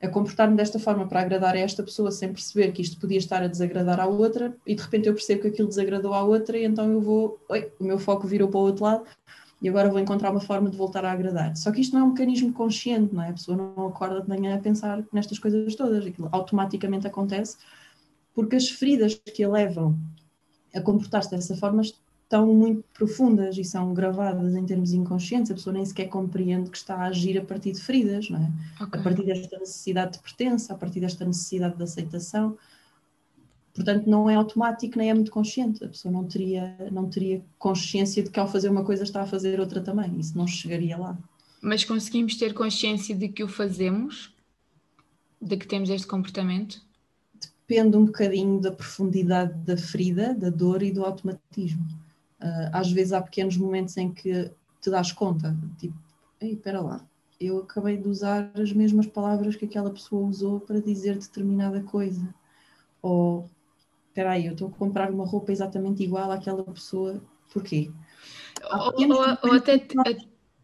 a 0.00 0.08
comportar-me 0.08 0.56
desta 0.56 0.78
forma 0.78 1.06
para 1.06 1.20
agradar 1.20 1.54
a 1.54 1.58
esta 1.58 1.82
pessoa 1.82 2.10
sem 2.10 2.32
perceber 2.32 2.72
que 2.72 2.80
isto 2.80 2.98
podia 2.98 3.18
estar 3.18 3.42
a 3.42 3.46
desagradar 3.46 4.00
à 4.00 4.06
outra 4.06 4.56
e 4.66 4.74
de 4.74 4.80
repente 4.80 5.06
eu 5.06 5.12
percebo 5.12 5.42
que 5.42 5.48
aquilo 5.48 5.68
desagradou 5.68 6.14
à 6.14 6.22
outra 6.22 6.56
e 6.56 6.64
então 6.64 6.90
eu 6.90 6.98
vou, 6.98 7.38
oi, 7.46 7.70
o 7.78 7.84
meu 7.84 7.98
foco 7.98 8.26
virou 8.26 8.48
para 8.48 8.58
o 8.58 8.62
outro 8.62 8.84
lado 8.84 9.04
e 9.60 9.68
agora 9.68 9.90
vou 9.90 9.98
encontrar 9.98 10.30
uma 10.30 10.40
forma 10.40 10.70
de 10.70 10.78
voltar 10.78 11.04
a 11.04 11.12
agradar. 11.12 11.54
Só 11.58 11.70
que 11.70 11.82
isto 11.82 11.92
não 11.92 12.00
é 12.00 12.04
um 12.04 12.12
mecanismo 12.12 12.54
consciente, 12.54 13.14
não 13.14 13.22
é? 13.22 13.28
A 13.28 13.34
pessoa 13.34 13.58
não 13.58 13.88
acorda 13.88 14.22
de 14.22 14.28
manhã 14.28 14.56
a 14.56 14.58
pensar 14.58 15.04
nestas 15.12 15.38
coisas 15.38 15.74
todas, 15.74 16.06
aquilo 16.06 16.30
automaticamente 16.32 17.06
acontece 17.06 17.58
porque 18.32 18.56
as 18.56 18.70
feridas 18.70 19.14
que 19.14 19.44
a 19.44 19.48
levam 19.50 19.94
a 20.74 20.80
comportar-se 20.80 21.30
dessa 21.30 21.54
forma 21.54 21.82
tão 22.34 22.52
muito 22.52 22.82
profundas 22.92 23.56
e 23.56 23.62
são 23.62 23.94
gravadas 23.94 24.56
em 24.56 24.66
termos 24.66 24.92
inconscientes, 24.92 25.52
a 25.52 25.54
pessoa 25.54 25.72
nem 25.72 25.84
sequer 25.84 26.08
compreende 26.08 26.68
que 26.68 26.76
está 26.76 26.96
a 26.96 27.04
agir 27.04 27.38
a 27.38 27.44
partir 27.44 27.70
de 27.70 27.80
feridas, 27.80 28.28
não 28.28 28.40
é? 28.40 28.82
Okay. 28.82 29.00
A 29.00 29.02
partir 29.04 29.24
desta 29.24 29.56
necessidade 29.56 30.14
de 30.14 30.18
pertença, 30.18 30.74
a 30.74 30.76
partir 30.76 30.98
desta 30.98 31.24
necessidade 31.24 31.76
de 31.76 31.82
aceitação. 31.84 32.58
Portanto, 33.72 34.10
não 34.10 34.28
é 34.28 34.34
automático 34.34 34.98
nem 34.98 35.10
é 35.10 35.14
muito 35.14 35.30
consciente. 35.30 35.84
A 35.84 35.88
pessoa 35.88 36.10
não 36.10 36.24
teria, 36.24 36.76
não 36.90 37.08
teria 37.08 37.40
consciência 37.56 38.20
de 38.20 38.30
que 38.30 38.40
ao 38.40 38.50
fazer 38.50 38.68
uma 38.68 38.84
coisa 38.84 39.04
está 39.04 39.22
a 39.22 39.26
fazer 39.26 39.60
outra 39.60 39.80
também. 39.80 40.18
Isso 40.18 40.36
não 40.36 40.48
chegaria 40.48 40.98
lá. 40.98 41.16
Mas 41.62 41.84
conseguimos 41.84 42.34
ter 42.34 42.52
consciência 42.52 43.14
de 43.14 43.28
que 43.28 43.44
o 43.44 43.48
fazemos? 43.48 44.34
De 45.40 45.56
que 45.56 45.68
temos 45.68 45.88
este 45.88 46.08
comportamento? 46.08 46.82
Depende 47.68 47.96
um 47.96 48.06
bocadinho 48.06 48.60
da 48.60 48.72
profundidade 48.72 49.54
da 49.64 49.76
ferida, 49.76 50.34
da 50.34 50.50
dor 50.50 50.82
e 50.82 50.90
do 50.90 51.04
automatismo. 51.04 52.02
Uh, 52.44 52.68
às 52.74 52.92
vezes 52.92 53.14
há 53.14 53.22
pequenos 53.22 53.56
momentos 53.56 53.96
em 53.96 54.12
que 54.12 54.50
te 54.78 54.90
das 54.90 55.10
conta, 55.10 55.56
tipo, 55.78 55.96
ei, 56.38 56.52
espera 56.52 56.78
lá, 56.82 57.02
eu 57.40 57.60
acabei 57.60 57.96
de 57.96 58.06
usar 58.06 58.50
as 58.54 58.70
mesmas 58.70 59.06
palavras 59.06 59.56
que 59.56 59.64
aquela 59.64 59.90
pessoa 59.90 60.28
usou 60.28 60.60
para 60.60 60.78
dizer 60.78 61.16
determinada 61.16 61.82
coisa. 61.82 62.34
Ou 63.00 63.48
espera 64.08 64.32
aí, 64.32 64.44
eu 64.46 64.52
estou 64.52 64.68
a 64.68 64.72
comprar 64.72 65.10
uma 65.10 65.24
roupa 65.24 65.52
exatamente 65.52 66.02
igual 66.02 66.30
àquela 66.30 66.62
pessoa, 66.64 67.22
porquê? 67.50 67.90
Ou, 68.62 69.10
ou, 69.10 69.38
ou 69.42 69.52
até, 69.54 69.86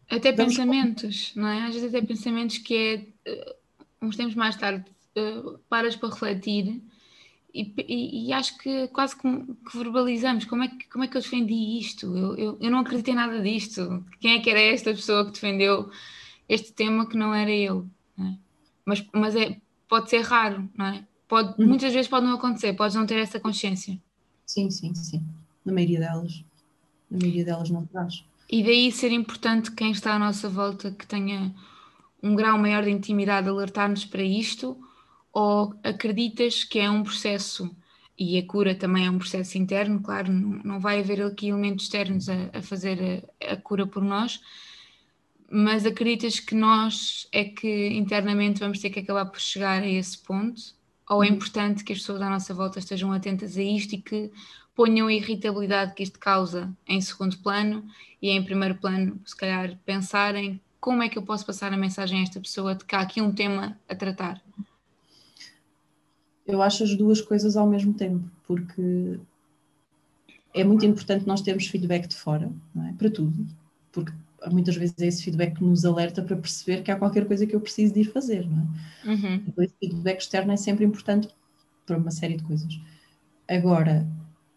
até 0.09 0.31
pensamentos, 0.31 1.33
não 1.35 1.47
é? 1.47 1.63
Às 1.65 1.73
vezes 1.73 1.89
até 1.89 2.05
pensamentos 2.05 2.59
que 2.59 3.15
é, 3.25 3.31
uh, 3.31 3.55
uns 4.01 4.15
tempos 4.15 4.35
mais 4.35 4.55
tarde, 4.55 4.85
uh, 5.17 5.57
paras 5.67 5.95
para 5.95 6.09
refletir 6.09 6.81
e, 7.53 7.73
e, 7.87 8.27
e, 8.27 8.33
acho 8.33 8.57
que 8.57 8.87
quase 8.89 9.15
que, 9.15 9.21
que, 9.69 9.77
verbalizamos 9.77 10.45
como 10.45 10.63
é 10.63 10.67
que, 10.69 10.89
como 10.89 11.03
é 11.03 11.07
que 11.07 11.17
eu 11.17 11.21
defendi 11.21 11.79
isto? 11.79 12.17
Eu, 12.17 12.35
eu, 12.35 12.57
eu 12.61 12.71
não 12.71 12.79
acreditei 12.79 13.13
nada 13.13 13.41
disto. 13.41 14.05
Quem 14.19 14.35
é 14.35 14.39
que 14.39 14.49
era 14.49 14.59
esta 14.59 14.91
pessoa 14.91 15.25
que 15.25 15.31
defendeu 15.31 15.89
este 16.47 16.71
tema 16.71 17.05
que 17.05 17.17
não 17.17 17.33
era 17.33 17.51
eu? 17.51 17.85
É? 18.17 18.33
Mas, 18.85 19.05
mas 19.13 19.35
é, 19.35 19.57
pode 19.87 20.09
ser 20.09 20.21
raro, 20.21 20.69
não 20.77 20.85
é? 20.85 21.05
Pode, 21.27 21.61
hum. 21.61 21.67
Muitas 21.67 21.93
vezes 21.93 22.09
pode 22.09 22.25
não 22.25 22.35
acontecer, 22.35 22.73
podes 22.73 22.95
não 22.95 23.05
ter 23.05 23.19
essa 23.19 23.39
consciência. 23.39 23.99
Sim, 24.45 24.69
sim, 24.69 24.93
sim. 24.95 25.21
Na 25.65 25.73
maioria 25.73 25.99
delas. 25.99 26.43
Na 27.09 27.19
maioria 27.19 27.45
delas 27.45 27.69
não 27.69 27.85
traz. 27.85 28.23
E 28.49 28.63
daí 28.63 28.91
ser 28.91 29.11
importante 29.11 29.71
quem 29.71 29.91
está 29.91 30.15
à 30.15 30.19
nossa 30.19 30.49
volta 30.49 30.91
que 30.91 31.07
tenha 31.07 31.53
um 32.21 32.35
grau 32.35 32.57
maior 32.57 32.83
de 32.83 32.89
intimidade 32.89 33.47
alertar-nos 33.49 34.05
para 34.05 34.23
isto, 34.23 34.77
ou 35.31 35.73
acreditas 35.83 36.63
que 36.63 36.79
é 36.79 36.89
um 36.89 37.03
processo, 37.03 37.73
e 38.17 38.37
a 38.37 38.45
cura 38.45 38.75
também 38.75 39.07
é 39.07 39.11
um 39.11 39.17
processo 39.17 39.57
interno, 39.57 40.01
claro, 40.01 40.31
não, 40.31 40.79
vai 40.79 40.99
haver 40.99 41.21
aqui 41.21 41.49
elementos 41.49 41.85
externos 41.85 42.29
a, 42.29 42.49
a 42.53 42.61
fazer 42.61 43.25
a, 43.41 43.53
a 43.53 43.57
cura 43.57 43.87
por 43.87 44.03
nós, 44.03 44.41
mas 45.49 45.85
acreditas 45.85 46.39
que 46.39 46.55
nós 46.55 47.27
é 47.31 47.43
que 47.45 47.87
internamente 47.89 48.59
vamos 48.59 48.79
ter 48.79 48.89
que 48.89 48.99
acabar 48.99 49.25
por 49.25 49.39
chegar 49.39 49.81
a 49.83 49.87
esse 49.87 50.17
ponto? 50.17 50.79
ou 51.11 51.21
é 51.21 51.27
uhum. 51.27 51.35
importante 51.35 51.83
que 51.83 51.91
as 51.91 51.99
pessoas 51.99 52.21
à 52.21 52.29
nossa 52.29 52.53
volta 52.53 52.79
estejam 52.79 53.11
atentas 53.11 53.57
a 53.57 53.61
isto 53.61 53.93
e 53.95 54.01
que 54.01 54.31
ponham 54.73 55.07
a 55.07 55.13
irritabilidade 55.13 55.93
que 55.93 56.03
isto 56.03 56.17
causa 56.17 56.73
em 56.87 57.01
segundo 57.01 57.37
plano 57.39 57.85
e 58.21 58.29
em 58.29 58.41
primeiro 58.41 58.75
plano, 58.75 59.19
se 59.25 59.35
calhar, 59.35 59.77
pensarem 59.85 60.61
como 60.79 61.03
é 61.03 61.09
que 61.09 61.17
eu 61.17 61.21
posso 61.21 61.45
passar 61.45 61.73
a 61.73 61.77
mensagem 61.77 62.19
a 62.19 62.23
esta 62.23 62.39
pessoa 62.39 62.73
de 62.73 62.85
que 62.85 62.95
há 62.95 63.01
aqui 63.01 63.21
um 63.21 63.31
tema 63.31 63.77
a 63.89 63.93
tratar? 63.93 64.41
Eu 66.45 66.61
acho 66.61 66.83
as 66.83 66.95
duas 66.95 67.21
coisas 67.21 67.55
ao 67.55 67.67
mesmo 67.67 67.93
tempo, 67.93 68.23
porque 68.47 69.19
é 70.53 70.63
muito 70.63 70.85
importante 70.85 71.25
nós 71.25 71.41
termos 71.41 71.67
feedback 71.67 72.07
de 72.07 72.15
fora, 72.15 72.51
é? 72.89 72.93
para 72.93 73.09
tudo, 73.09 73.45
porque 73.91 74.11
muitas 74.51 74.75
vezes 74.75 74.95
é 74.99 75.07
esse 75.07 75.23
feedback 75.23 75.55
que 75.55 75.63
nos 75.63 75.85
alerta 75.85 76.21
para 76.21 76.35
perceber 76.35 76.81
que 76.81 76.91
há 76.91 76.95
qualquer 76.95 77.25
coisa 77.25 77.45
que 77.45 77.55
eu 77.55 77.61
preciso 77.61 77.93
de 77.93 78.01
ir 78.01 78.11
fazer, 78.11 78.47
não 78.49 78.67
é? 79.05 79.09
Uhum. 79.09 79.43
Então, 79.47 79.63
esse 79.63 79.73
feedback 79.79 80.19
externo 80.19 80.51
é 80.51 80.57
sempre 80.57 80.83
importante 80.83 81.29
para 81.85 81.97
uma 81.97 82.11
série 82.11 82.37
de 82.37 82.43
coisas. 82.43 82.79
Agora, 83.47 84.07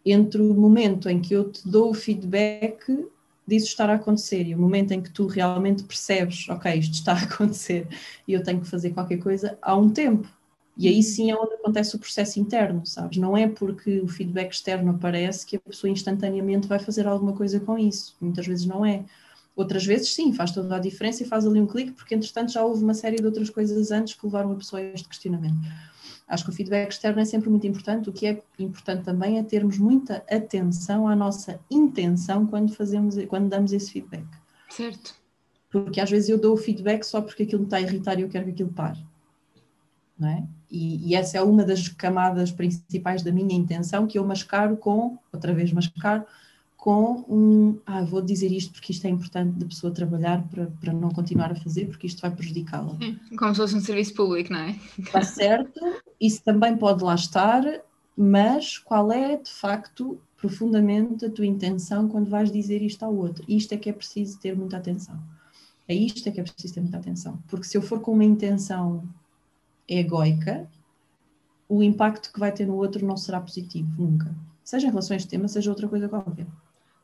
entre 0.05 0.41
o 0.41 0.53
momento 0.53 1.09
em 1.09 1.21
que 1.21 1.33
eu 1.33 1.51
te 1.51 1.67
dou 1.67 1.91
o 1.91 1.93
feedback 1.93 3.05
disso 3.47 3.67
estar 3.67 3.89
a 3.89 3.95
acontecer 3.95 4.47
e 4.47 4.55
o 4.55 4.59
momento 4.59 4.91
em 4.91 5.01
que 5.01 5.11
tu 5.11 5.27
realmente 5.27 5.83
percebes, 5.83 6.47
ok, 6.49 6.73
isto 6.73 6.93
está 6.93 7.13
a 7.13 7.21
acontecer 7.23 7.87
e 8.27 8.33
eu 8.33 8.43
tenho 8.43 8.61
que 8.61 8.67
fazer 8.67 8.91
qualquer 8.91 9.17
coisa, 9.17 9.57
há 9.61 9.75
um 9.75 9.89
tempo. 9.89 10.27
E 10.77 10.89
aí 10.89 11.01
sim 11.01 11.31
é 11.31 11.35
onde 11.35 11.53
acontece 11.53 11.95
o 11.95 11.99
processo 11.99 12.39
interno, 12.39 12.85
sabes? 12.85 13.17
Não 13.17 13.35
é 13.35 13.47
porque 13.47 13.99
o 14.01 14.07
feedback 14.07 14.51
externo 14.51 14.91
aparece 14.91 15.45
que 15.45 15.55
a 15.55 15.59
pessoa 15.59 15.89
instantaneamente 15.89 16.67
vai 16.67 16.79
fazer 16.79 17.07
alguma 17.07 17.33
coisa 17.33 17.59
com 17.59 17.77
isso. 17.77 18.15
Muitas 18.19 18.45
vezes 18.45 18.65
não 18.65 18.85
é. 18.85 19.05
Outras 19.55 19.85
vezes, 19.85 20.13
sim, 20.13 20.33
faz 20.33 20.51
toda 20.51 20.75
a 20.75 20.79
diferença 20.79 21.23
e 21.23 21.25
faz 21.25 21.45
ali 21.45 21.61
um 21.61 21.65
clique, 21.65 21.93
porque 21.93 22.13
entretanto 22.13 22.51
já 22.51 22.63
houve 22.63 22.83
uma 22.83 22.93
série 22.93 23.15
de 23.15 23.25
outras 23.25 23.49
coisas 23.49 23.89
antes 23.89 24.13
que 24.13 24.25
levaram 24.25 24.51
a 24.51 24.55
pessoa 24.55 24.81
a 24.81 24.83
este 24.83 25.07
questionamento. 25.07 25.55
Acho 26.27 26.43
que 26.43 26.49
o 26.49 26.53
feedback 26.53 26.91
externo 26.91 27.21
é 27.21 27.25
sempre 27.25 27.49
muito 27.49 27.65
importante. 27.65 28.09
O 28.09 28.13
que 28.13 28.27
é 28.27 28.43
importante 28.59 29.05
também 29.05 29.37
é 29.37 29.43
termos 29.43 29.77
muita 29.77 30.25
atenção 30.29 31.07
à 31.07 31.15
nossa 31.15 31.59
intenção 31.71 32.45
quando 32.45 32.73
fazemos, 32.73 33.15
quando 33.25 33.47
damos 33.47 33.71
esse 33.71 33.91
feedback. 33.91 34.25
Certo. 34.69 35.15
Porque 35.69 36.01
às 36.01 36.09
vezes 36.09 36.27
eu 36.27 36.37
dou 36.37 36.53
o 36.53 36.57
feedback 36.57 37.03
só 37.03 37.21
porque 37.21 37.43
aquilo 37.43 37.61
me 37.61 37.67
está 37.67 37.77
a 37.77 37.81
irritar 37.81 38.19
e 38.19 38.23
eu 38.23 38.29
quero 38.29 38.45
que 38.45 38.51
aquilo 38.51 38.73
pare. 38.73 38.99
É? 40.23 40.43
E, 40.71 41.09
e, 41.09 41.15
essa 41.15 41.37
é 41.37 41.41
uma 41.41 41.65
das 41.65 41.89
camadas 41.89 42.49
principais 42.49 43.21
da 43.21 43.33
minha 43.33 43.53
intenção 43.53 44.07
que 44.07 44.17
eu 44.17 44.25
mascaro 44.25 44.77
com, 44.77 45.17
outra 45.33 45.53
vez 45.53 45.73
mascaro, 45.73 46.23
com 46.77 47.25
um, 47.27 47.79
ah, 47.85 48.03
vou 48.03 48.21
dizer 48.21 48.51
isto 48.51 48.71
porque 48.71 48.93
isto 48.93 49.05
é 49.05 49.09
importante 49.09 49.57
da 49.57 49.65
pessoa 49.65 49.91
trabalhar 49.91 50.47
para, 50.47 50.67
para 50.67 50.93
não 50.93 51.09
continuar 51.09 51.51
a 51.51 51.55
fazer 51.55 51.87
porque 51.87 52.07
isto 52.07 52.21
vai 52.21 52.31
prejudicá-la. 52.31 52.95
Como 53.37 53.55
se 53.55 53.59
fosse 53.59 53.75
um 53.75 53.81
serviço 53.81 54.13
público, 54.13 54.53
não 54.53 54.59
é? 54.59 54.79
Está 54.97 55.21
certo, 55.23 55.81
isso 56.21 56.43
também 56.43 56.77
pode 56.77 57.03
lá 57.03 57.15
estar, 57.15 57.63
mas 58.15 58.77
qual 58.77 59.11
é 59.11 59.35
de 59.35 59.49
facto 59.49 60.17
profundamente 60.37 61.25
a 61.25 61.29
tua 61.29 61.45
intenção 61.45 62.07
quando 62.07 62.29
vais 62.29 62.51
dizer 62.51 62.81
isto 62.81 63.03
ao 63.03 63.13
outro? 63.13 63.43
Isto 63.47 63.73
é 63.73 63.77
que 63.77 63.89
é 63.89 63.93
preciso 63.93 64.39
ter 64.39 64.55
muita 64.55 64.77
atenção. 64.77 65.19
É 65.87 65.93
isto 65.93 66.29
é 66.29 66.31
que 66.31 66.39
é 66.39 66.43
preciso 66.43 66.75
ter 66.75 66.81
muita 66.81 66.97
atenção. 66.97 67.39
Porque 67.47 67.65
se 67.65 67.75
eu 67.75 67.81
for 67.81 67.99
com 67.99 68.13
uma 68.13 68.23
intenção 68.23 69.03
egoica, 69.87 70.67
o 71.67 71.81
impacto 71.81 72.31
que 72.31 72.39
vai 72.39 72.51
ter 72.51 72.65
no 72.67 72.75
outro 72.75 73.05
não 73.05 73.17
será 73.17 73.39
positivo, 73.39 73.89
nunca. 73.97 74.33
Seja 74.63 74.87
em 74.87 74.89
relação 74.89 75.13
a 75.13 75.17
este 75.17 75.29
tema, 75.29 75.47
seja 75.47 75.69
outra 75.69 75.87
coisa 75.87 76.09
qualquer. 76.09 76.47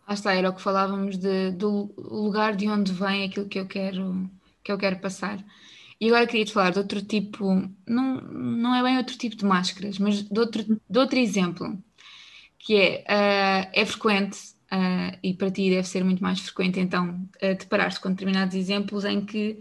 Ah, 0.05 0.13
está, 0.13 0.33
era 0.33 0.49
o 0.49 0.53
que 0.53 0.61
falávamos 0.61 1.17
de, 1.17 1.51
do 1.51 1.93
lugar 1.97 2.55
de 2.55 2.67
onde 2.67 2.91
vem 2.91 3.23
aquilo 3.23 3.47
que 3.47 3.59
eu 3.59 3.67
quero, 3.67 4.29
que 4.63 4.71
eu 4.71 4.77
quero 4.77 4.99
passar. 4.99 5.43
E 5.99 6.07
agora 6.07 6.25
queria 6.25 6.45
te 6.45 6.53
falar 6.53 6.71
de 6.71 6.79
outro 6.79 7.01
tipo, 7.01 7.45
não, 7.87 8.19
não 8.21 8.75
é 8.75 8.81
bem 8.81 8.97
outro 8.97 9.15
tipo 9.17 9.35
de 9.35 9.45
máscaras, 9.45 9.99
mas 9.99 10.23
de 10.23 10.39
outro, 10.39 10.63
de 10.89 10.99
outro 10.99 11.19
exemplo, 11.19 11.77
que 12.57 12.75
é, 12.75 13.03
uh, 13.07 13.69
é 13.71 13.85
frequente, 13.85 14.37
uh, 14.71 15.17
e 15.21 15.33
para 15.35 15.51
ti 15.51 15.69
deve 15.69 15.87
ser 15.87 16.03
muito 16.03 16.21
mais 16.23 16.39
frequente 16.39 16.79
então, 16.79 17.29
uh, 17.37 17.55
deparar-te 17.55 17.99
com 17.99 18.09
determinados 18.09 18.55
exemplos 18.55 19.05
em 19.05 19.23
que 19.23 19.59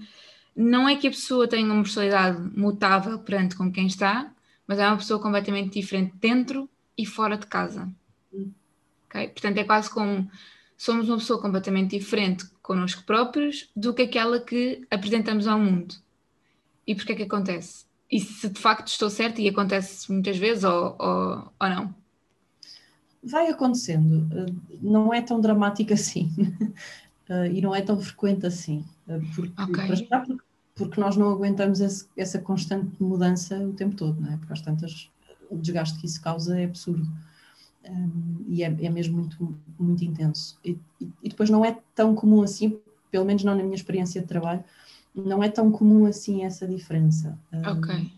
não 0.55 0.89
é 0.89 0.97
que 0.97 1.07
a 1.07 1.11
pessoa 1.11 1.49
tenha 1.49 1.65
uma 1.65 1.83
personalidade 1.83 2.41
mutável 2.59 3.19
perante 3.19 3.57
com 3.57 3.71
quem 3.71 3.87
está, 3.87 4.31
mas 4.67 4.79
é 4.79 4.87
uma 4.87 4.97
pessoa 4.97 5.21
completamente 5.21 5.81
diferente 5.81 6.15
dentro 6.21 6.69
e 6.97 7.07
fora 7.07 7.37
de 7.37 7.47
casa. 7.47 7.89
Okay? 9.07 9.29
Portanto, 9.29 9.59
é 9.59 9.65
quase 9.65 9.91
como 9.91 10.31
somos 10.77 11.09
uma 11.09 11.19
pessoa 11.19 11.41
completamente 11.41 11.99
diferente 11.99 12.47
connosco 12.63 13.03
próprios 13.05 13.69
do 13.75 13.93
que 13.93 14.03
aquela 14.03 14.41
que 14.41 14.87
apresentamos 14.91 15.47
ao 15.47 15.59
mundo. 15.59 15.95
E 16.87 16.95
porquê 16.95 17.13
é 17.13 17.17
que 17.17 17.23
acontece? 17.25 17.85
E 18.11 18.19
se 18.19 18.49
de 18.49 18.61
facto 18.61 18.89
estou 18.89 19.11
certa 19.11 19.41
e 19.41 19.49
acontece 19.49 20.11
muitas 20.11 20.37
vezes 20.37 20.65
ou, 20.65 20.97
ou, 20.99 21.53
ou 21.61 21.69
não? 21.69 21.95
Vai 23.23 23.49
acontecendo. 23.49 24.27
Não 24.81 25.13
é 25.13 25.21
tão 25.21 25.41
dramático 25.41 25.93
assim. 25.93 26.31
E 27.53 27.61
não 27.61 27.75
é 27.75 27.81
tão 27.83 28.01
frequente 28.01 28.47
assim. 28.47 28.85
Porque, 29.35 29.63
okay. 29.63 29.87
porque, 29.87 30.37
porque 30.75 31.01
nós 31.01 31.17
não 31.17 31.31
aguentamos 31.31 31.81
esse, 31.81 32.07
essa 32.17 32.39
constante 32.39 32.91
mudança 33.03 33.59
o 33.59 33.73
tempo 33.73 33.95
todo, 33.97 34.21
não 34.21 34.33
é? 34.33 34.37
Porque 34.37 34.53
às 34.53 34.61
tantas 34.61 35.11
o 35.51 35.57
desgaste 35.57 35.99
que 35.99 36.07
isso 36.07 36.21
causa 36.23 36.59
é 36.59 36.65
absurdo 36.65 37.07
um, 37.89 38.45
e 38.49 38.63
é, 38.63 38.67
é, 38.67 38.91
mesmo 38.91 39.17
muito, 39.19 39.59
muito 39.79 40.05
intenso. 40.05 40.59
E, 40.65 40.79
e, 41.01 41.29
depois 41.29 41.51
não 41.51 41.65
é 41.65 41.79
tão 41.95 42.15
comum 42.15 42.43
assim, 42.43 42.79
pelo 43.11 43.25
menos 43.25 43.43
não 43.43 43.55
na 43.55 43.63
minha 43.63 43.75
experiência 43.75 44.21
de 44.21 44.27
trabalho, 44.27 44.63
não 45.15 45.43
é 45.43 45.49
tão 45.49 45.71
comum 45.71 46.07
assim 46.07 46.45
essa 46.45 46.67
diferença. 46.67 47.39
Um, 47.53 47.79
ok. 47.79 48.13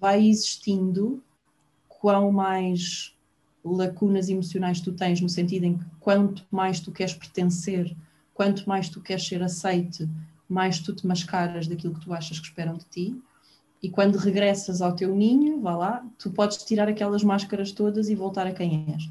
Vai 0.00 0.26
existindo 0.26 1.22
quão 1.88 2.30
mais 2.30 3.14
lacunas 3.64 4.28
emocionais 4.28 4.80
tu 4.80 4.92
tens, 4.92 5.20
no 5.20 5.28
sentido 5.28 5.64
em 5.64 5.78
que 5.78 5.84
quanto 6.00 6.44
mais 6.50 6.80
tu 6.80 6.92
queres 6.92 7.14
pertencer, 7.14 7.94
quanto 8.34 8.68
mais 8.68 8.88
tu 8.88 9.00
queres 9.00 9.26
ser 9.26 9.42
aceite, 9.42 10.08
mais 10.48 10.80
tu 10.80 10.94
te 10.94 11.06
mascaras 11.06 11.66
daquilo 11.66 11.94
que 11.94 12.04
tu 12.04 12.12
achas 12.12 12.38
que 12.38 12.46
esperam 12.46 12.74
de 12.74 12.84
ti 12.84 13.22
e 13.84 13.90
quando 13.90 14.16
regressas 14.16 14.80
ao 14.80 14.96
teu 14.96 15.14
ninho, 15.14 15.60
vá 15.60 15.76
lá, 15.76 16.06
tu 16.18 16.30
podes 16.30 16.56
tirar 16.64 16.88
aquelas 16.88 17.22
máscaras 17.22 17.70
todas 17.70 18.08
e 18.08 18.14
voltar 18.14 18.46
a 18.46 18.52
quem 18.54 18.90
és. 18.94 19.10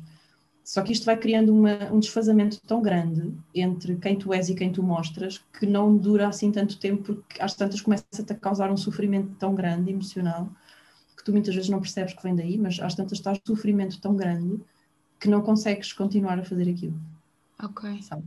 Só 0.63 0.81
que 0.81 0.91
isto 0.91 1.05
vai 1.05 1.15
criando 1.15 1.53
uma, 1.55 1.91
um 1.93 1.99
desfazamento 1.99 2.59
tão 2.61 2.81
grande 2.81 3.31
entre 3.53 3.97
quem 3.97 4.17
tu 4.17 4.33
és 4.33 4.49
e 4.49 4.55
quem 4.55 4.71
tu 4.71 4.81
mostras 4.81 5.37
que 5.59 5.67
não 5.67 5.95
dura 5.95 6.27
assim 6.27 6.51
tanto 6.51 6.79
tempo, 6.79 7.03
porque 7.03 7.39
às 7.39 7.53
tantas 7.53 7.81
começa-te 7.81 8.33
a 8.33 8.35
causar 8.35 8.71
um 8.71 8.77
sofrimento 8.77 9.35
tão 9.35 9.53
grande 9.53 9.91
emocional 9.91 10.49
que 11.15 11.23
tu 11.23 11.31
muitas 11.31 11.53
vezes 11.53 11.69
não 11.69 11.79
percebes 11.79 12.15
que 12.15 12.23
vem 12.23 12.35
daí, 12.35 12.57
mas 12.57 12.79
às 12.79 12.95
tantas 12.95 13.19
estás 13.19 13.37
num 13.37 13.55
sofrimento 13.55 14.01
tão 14.01 14.15
grande 14.15 14.59
que 15.19 15.29
não 15.29 15.43
consegues 15.43 15.93
continuar 15.93 16.39
a 16.39 16.43
fazer 16.43 16.67
aquilo. 16.67 16.99
Ok. 17.61 18.01
Sabe? 18.01 18.23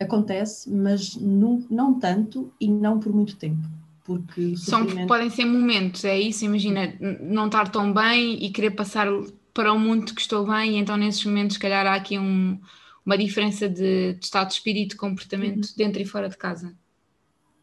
Acontece, 0.00 0.70
mas 0.70 1.16
não, 1.16 1.64
não 1.68 1.98
tanto 1.98 2.52
e 2.60 2.68
não 2.68 3.00
por 3.00 3.12
muito 3.12 3.36
tempo. 3.36 3.66
Porque 4.04 4.56
São, 4.56 4.86
podem 5.06 5.28
ser 5.28 5.44
momentos, 5.44 6.04
é 6.04 6.18
isso? 6.18 6.44
Imagina 6.44 6.94
não 7.20 7.46
estar 7.46 7.68
tão 7.70 7.92
bem 7.92 8.42
e 8.42 8.50
querer 8.50 8.70
passar 8.70 9.06
para 9.52 9.72
o 9.72 9.78
mundo 9.78 10.14
que 10.14 10.20
estou 10.20 10.46
bem, 10.46 10.72
e 10.72 10.76
então 10.76 10.96
nesses 10.96 11.24
momentos, 11.24 11.54
se 11.54 11.60
calhar, 11.60 11.84
há 11.84 11.94
aqui 11.94 12.18
um, 12.18 12.58
uma 13.04 13.18
diferença 13.18 13.68
de, 13.68 14.14
de, 14.14 14.24
estado 14.24 14.48
de 14.48 14.54
espírito, 14.54 14.90
de 14.90 14.96
comportamento 14.96 15.66
uhum. 15.66 15.74
dentro 15.76 16.00
e 16.00 16.06
fora 16.06 16.28
de 16.28 16.36
casa. 16.36 16.74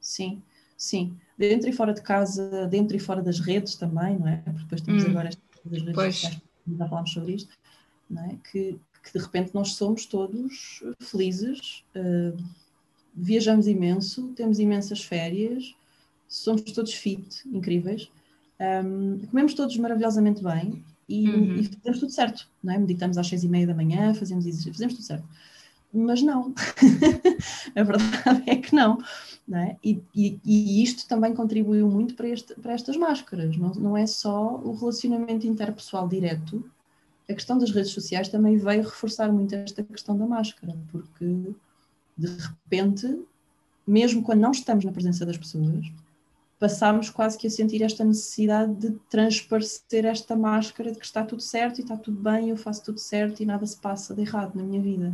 Sim, 0.01 0.41
sim. 0.77 1.15
Dentro 1.37 1.69
e 1.69 1.73
fora 1.73 1.93
de 1.93 2.01
casa, 2.01 2.67
dentro 2.67 2.97
e 2.97 2.99
fora 2.99 3.21
das 3.21 3.39
redes 3.39 3.75
também, 3.75 4.19
não 4.19 4.27
é? 4.27 4.37
Porque 4.37 4.59
depois 4.59 4.81
temos 4.81 5.03
uhum. 5.03 5.11
agora 5.11 5.29
estas 5.29 5.71
redes 5.71 5.95
pois. 5.95 6.15
sociais, 6.15 6.41
já 6.77 6.87
falámos 6.87 7.11
sobre 7.11 7.33
isto, 7.33 7.53
não 8.09 8.23
é? 8.25 8.35
Que, 8.51 8.77
que 9.05 9.17
de 9.17 9.23
repente 9.23 9.53
nós 9.53 9.73
somos 9.73 10.05
todos 10.05 10.83
felizes, 10.99 11.83
uh, 11.95 12.35
viajamos 13.13 13.67
imenso, 13.67 14.33
temos 14.35 14.59
imensas 14.59 15.03
férias, 15.03 15.75
somos 16.27 16.63
todos 16.71 16.93
fit, 16.93 17.47
incríveis, 17.47 18.09
um, 18.83 19.19
comemos 19.27 19.53
todos 19.53 19.77
maravilhosamente 19.77 20.43
bem 20.43 20.83
e, 21.07 21.29
uhum. 21.29 21.55
e, 21.55 21.63
fazemos 21.65 21.99
tudo 21.99 22.11
certo, 22.11 22.49
não 22.63 22.73
é? 22.73 22.77
Meditamos 22.77 23.17
às 23.17 23.27
seis 23.27 23.43
e 23.43 23.47
meia 23.47 23.67
da 23.67 23.75
manhã, 23.75 24.13
fazemos 24.13 24.45
fazemos 24.45 24.95
tudo 24.95 25.05
certo. 25.05 25.27
Mas 25.93 26.21
não, 26.21 26.53
a 27.73 27.83
verdade 27.83 28.43
é 28.47 28.55
que 28.57 28.75
não. 28.75 28.97
não 29.47 29.59
é? 29.59 29.77
E, 29.83 30.01
e, 30.13 30.39
e, 30.43 30.83
isto 30.83 31.07
também 31.07 31.33
contribuiu 31.33 31.87
muito 31.87 32.15
para, 32.15 32.27
este, 32.27 32.53
para 32.55 32.73
estas 32.73 32.97
máscaras, 32.97 33.55
não, 33.55 33.69
não 33.75 33.97
é 33.97 34.05
só 34.05 34.55
o 34.55 34.75
relacionamento 34.75 35.47
interpessoal 35.47 36.07
direto, 36.07 36.69
a 37.29 37.33
questão 37.33 37.57
das 37.57 37.71
redes 37.71 37.91
sociais 37.91 38.27
também 38.27 38.57
veio 38.57 38.83
reforçar 38.83 39.31
muito 39.31 39.53
esta 39.55 39.83
questão 39.83 40.17
da 40.17 40.25
máscara, 40.25 40.77
porque 40.91 41.53
de 42.17 42.27
repente, 42.27 43.19
mesmo 43.85 44.21
quando 44.23 44.41
não 44.41 44.51
estamos 44.51 44.85
na 44.85 44.91
presença 44.91 45.25
das 45.25 45.37
pessoas, 45.37 45.91
passámos 46.59 47.09
quase 47.09 47.37
que 47.37 47.47
a 47.47 47.49
sentir 47.49 47.81
esta 47.81 48.03
necessidade 48.03 48.73
de 48.75 48.91
transparecer 49.09 50.05
esta 50.05 50.35
máscara 50.35 50.91
de 50.91 50.99
que 50.99 51.05
está 51.05 51.23
tudo 51.23 51.41
certo 51.41 51.79
e 51.79 51.81
está 51.81 51.97
tudo 51.97 52.19
bem, 52.21 52.49
eu 52.49 52.57
faço 52.57 52.85
tudo 52.85 52.99
certo 52.99 53.41
e 53.41 53.45
nada 53.45 53.65
se 53.65 53.77
passa 53.77 54.15
de 54.15 54.21
errado 54.21 54.55
na 54.55 54.63
minha 54.63 54.81
vida. 54.81 55.13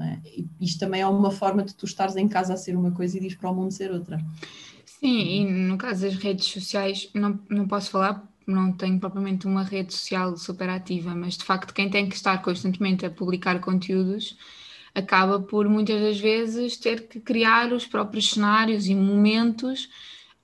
É? 0.00 0.18
Isto 0.60 0.78
também 0.78 1.00
é 1.00 1.06
uma 1.06 1.30
forma 1.30 1.64
de 1.64 1.74
tu 1.74 1.84
estares 1.84 2.14
em 2.14 2.28
casa 2.28 2.54
a 2.54 2.56
ser 2.56 2.76
uma 2.76 2.92
coisa 2.92 3.16
e 3.16 3.20
diz 3.20 3.34
para 3.34 3.50
o 3.50 3.54
mundo 3.54 3.72
ser 3.72 3.90
outra. 3.90 4.24
Sim, 4.84 5.18
e 5.18 5.44
no 5.44 5.76
caso 5.78 6.02
das 6.02 6.14
redes 6.14 6.46
sociais, 6.46 7.10
não, 7.14 7.38
não 7.48 7.66
posso 7.66 7.90
falar, 7.90 8.28
não 8.50 8.72
tenho 8.72 8.98
propriamente 8.98 9.46
uma 9.46 9.62
rede 9.62 9.92
social 9.94 10.36
super 10.36 10.68
ativa, 10.68 11.14
mas 11.14 11.36
de 11.36 11.44
facto 11.44 11.74
quem 11.74 11.90
tem 11.90 12.08
que 12.08 12.16
estar 12.16 12.40
constantemente 12.42 13.04
a 13.04 13.10
publicar 13.10 13.60
conteúdos 13.60 14.36
acaba 14.94 15.38
por 15.40 15.68
muitas 15.68 16.00
das 16.00 16.18
vezes 16.18 16.76
ter 16.76 17.08
que 17.08 17.20
criar 17.20 17.72
os 17.72 17.86
próprios 17.86 18.30
cenários 18.30 18.86
e 18.86 18.94
momentos 18.94 19.88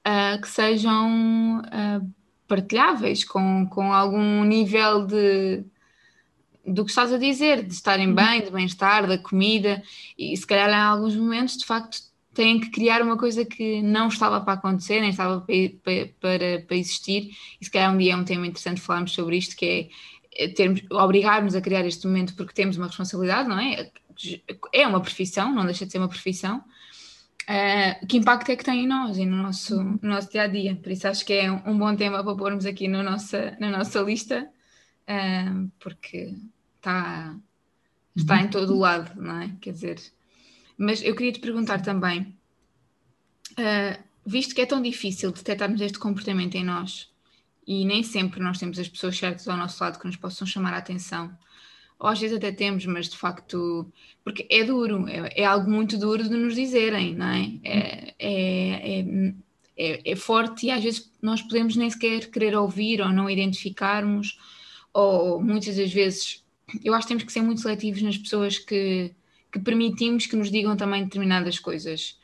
uh, 0.07 0.41
que 0.41 0.49
sejam 0.49 1.61
uh, 1.61 2.15
partilháveis 2.47 3.25
com, 3.25 3.67
com 3.67 3.93
algum 3.93 4.45
nível 4.45 5.07
de 5.07 5.65
do 6.67 6.83
que 6.83 6.91
estás 6.91 7.13
a 7.13 7.19
dizer, 7.19 7.63
de 7.63 7.75
estarem 7.75 8.09
uhum. 8.09 8.15
bem, 8.15 8.43
de 8.43 8.51
bem-estar, 8.51 9.07
da 9.07 9.19
comida, 9.19 9.83
e 10.17 10.35
se 10.35 10.47
calhar 10.47 10.71
em 10.71 10.75
alguns 10.75 11.15
momentos 11.15 11.59
de 11.59 11.67
facto 11.67 11.99
têm 12.35 12.61
que 12.61 12.71
criar 12.71 13.01
uma 13.03 13.17
coisa 13.17 13.45
que 13.45 13.83
não 13.83 14.09
estava 14.09 14.41
para 14.41 14.55
acontecer, 14.55 15.01
nem 15.01 15.11
estava 15.11 15.41
para, 15.41 16.07
para, 16.21 16.61
para, 16.63 16.77
existir, 16.77 17.31
e 17.61 17.65
se 17.65 17.71
calhar 17.71 17.93
um 17.93 17.99
dia 17.99 18.13
é 18.13 18.17
um 18.17 18.25
tema 18.25 18.47
interessante 18.47 18.81
falarmos 18.81 19.13
sobre 19.13 19.37
isto, 19.37 19.57
que 19.57 19.91
é, 20.37 20.45
é 20.45 20.49
termos, 20.49 20.83
obrigarmos 20.91 21.55
a 21.55 21.61
criar 21.61 21.87
este 21.87 22.07
momento 22.07 22.35
porque 22.35 22.53
temos 22.53 22.77
uma 22.77 22.87
responsabilidade, 22.87 23.49
não 23.49 23.59
é? 23.59 23.91
É 24.73 24.87
uma 24.87 25.01
profissão, 25.01 25.53
não 25.53 25.65
deixa 25.65 25.87
de 25.87 25.93
ser 25.93 25.99
uma 25.99 26.09
profissão, 26.09 26.63
Uh, 27.45 28.07
que 28.07 28.17
impacto 28.17 28.51
é 28.51 28.57
que 28.57 28.65
tem 28.65 28.85
em 28.85 28.87
nós 28.87 29.19
e 29.19 29.27
no 29.27 29.37
nosso, 29.37 29.77
no 29.77 30.09
nosso 30.09 30.31
dia 30.31 30.43
a 30.45 30.47
dia. 30.47 30.75
Por 30.77 30.91
isso 30.91 31.07
acho 31.07 31.27
que 31.27 31.35
é 31.35 31.53
um, 31.53 31.73
um 31.73 31.79
bom 31.79 31.95
tema 31.95 32.25
para 32.25 32.35
pormos 32.35 32.65
aqui 32.65 32.89
no 32.89 33.03
nossa, 33.03 33.55
na 33.61 33.71
nossa 33.71 34.01
lista, 34.01 34.49
uh, 35.07 35.71
porque 35.79 36.35
está, 36.77 37.37
está 38.17 38.41
em 38.41 38.49
todo 38.49 38.75
o 38.75 38.79
lado, 38.79 39.21
não 39.21 39.43
é? 39.43 39.51
Quer 39.61 39.73
dizer, 39.73 40.01
mas 40.77 41.03
eu 41.03 41.15
queria 41.15 41.33
te 41.33 41.41
perguntar 41.41 41.81
também, 41.83 42.37
uh, 43.53 44.03
visto 44.25 44.55
que 44.55 44.61
é 44.61 44.67
tão 44.67 44.81
difícil 44.81 45.33
detectarmos 45.33 45.81
este 45.81 45.99
comportamento 45.99 46.55
em 46.57 46.65
nós 46.65 47.13
e 47.67 47.85
nem 47.85 48.03
sempre 48.03 48.41
nós 48.41 48.59
temos 48.59 48.79
as 48.79 48.89
pessoas 48.89 49.17
certas 49.17 49.49
ao 49.49 49.57
nosso 49.57 49.83
lado 49.83 49.99
que 49.99 50.07
nos 50.07 50.17
possam 50.17 50.47
chamar 50.47 50.75
a 50.75 50.79
atenção 50.79 51.37
ou 51.99 52.09
às 52.09 52.21
vezes 52.21 52.37
até 52.37 52.53
temos, 52.53 52.85
mas 52.87 53.09
de 53.09 53.17
facto, 53.17 53.91
porque 54.23 54.47
é 54.51 54.65
duro, 54.65 55.09
é, 55.09 55.43
é 55.43 55.45
algo 55.45 55.71
muito 55.71 55.97
duro 55.97 56.23
de 56.23 56.37
nos 56.37 56.55
dizerem, 56.55 57.15
não 57.15 57.27
é? 57.27 57.53
É, 57.63 58.15
é, 58.19 59.01
é, 59.01 59.35
é, 59.77 60.13
é 60.13 60.17
forte 60.17 60.67
e 60.67 60.71
às 60.71 60.83
vezes 60.83 61.11
nós 61.23 61.41
podemos 61.43 61.77
nem 61.77 61.89
sequer 61.89 62.31
querer 62.31 62.57
ouvir 62.57 63.01
ou 63.01 63.11
não 63.11 63.31
identificarmos, 63.31 64.39
ou 64.93 65.43
muitas 65.43 65.77
das 65.77 65.93
vezes 65.93 66.45
eu 66.85 66.95
acho 66.95 67.07
que 67.07 67.09
temos 67.09 67.25
que 67.25 67.33
ser 67.33 67.43
muito 67.43 67.61
seletivos 67.61 68.03
nas 68.03 68.19
pessoas 68.19 68.59
que, 68.59 69.13
que 69.55 69.61
permitimos 69.61 70.27
que 70.27 70.35
nos 70.35 70.51
digam 70.51 70.77
também 70.77 71.05
determinadas 71.05 71.61
coisas. 71.61 72.19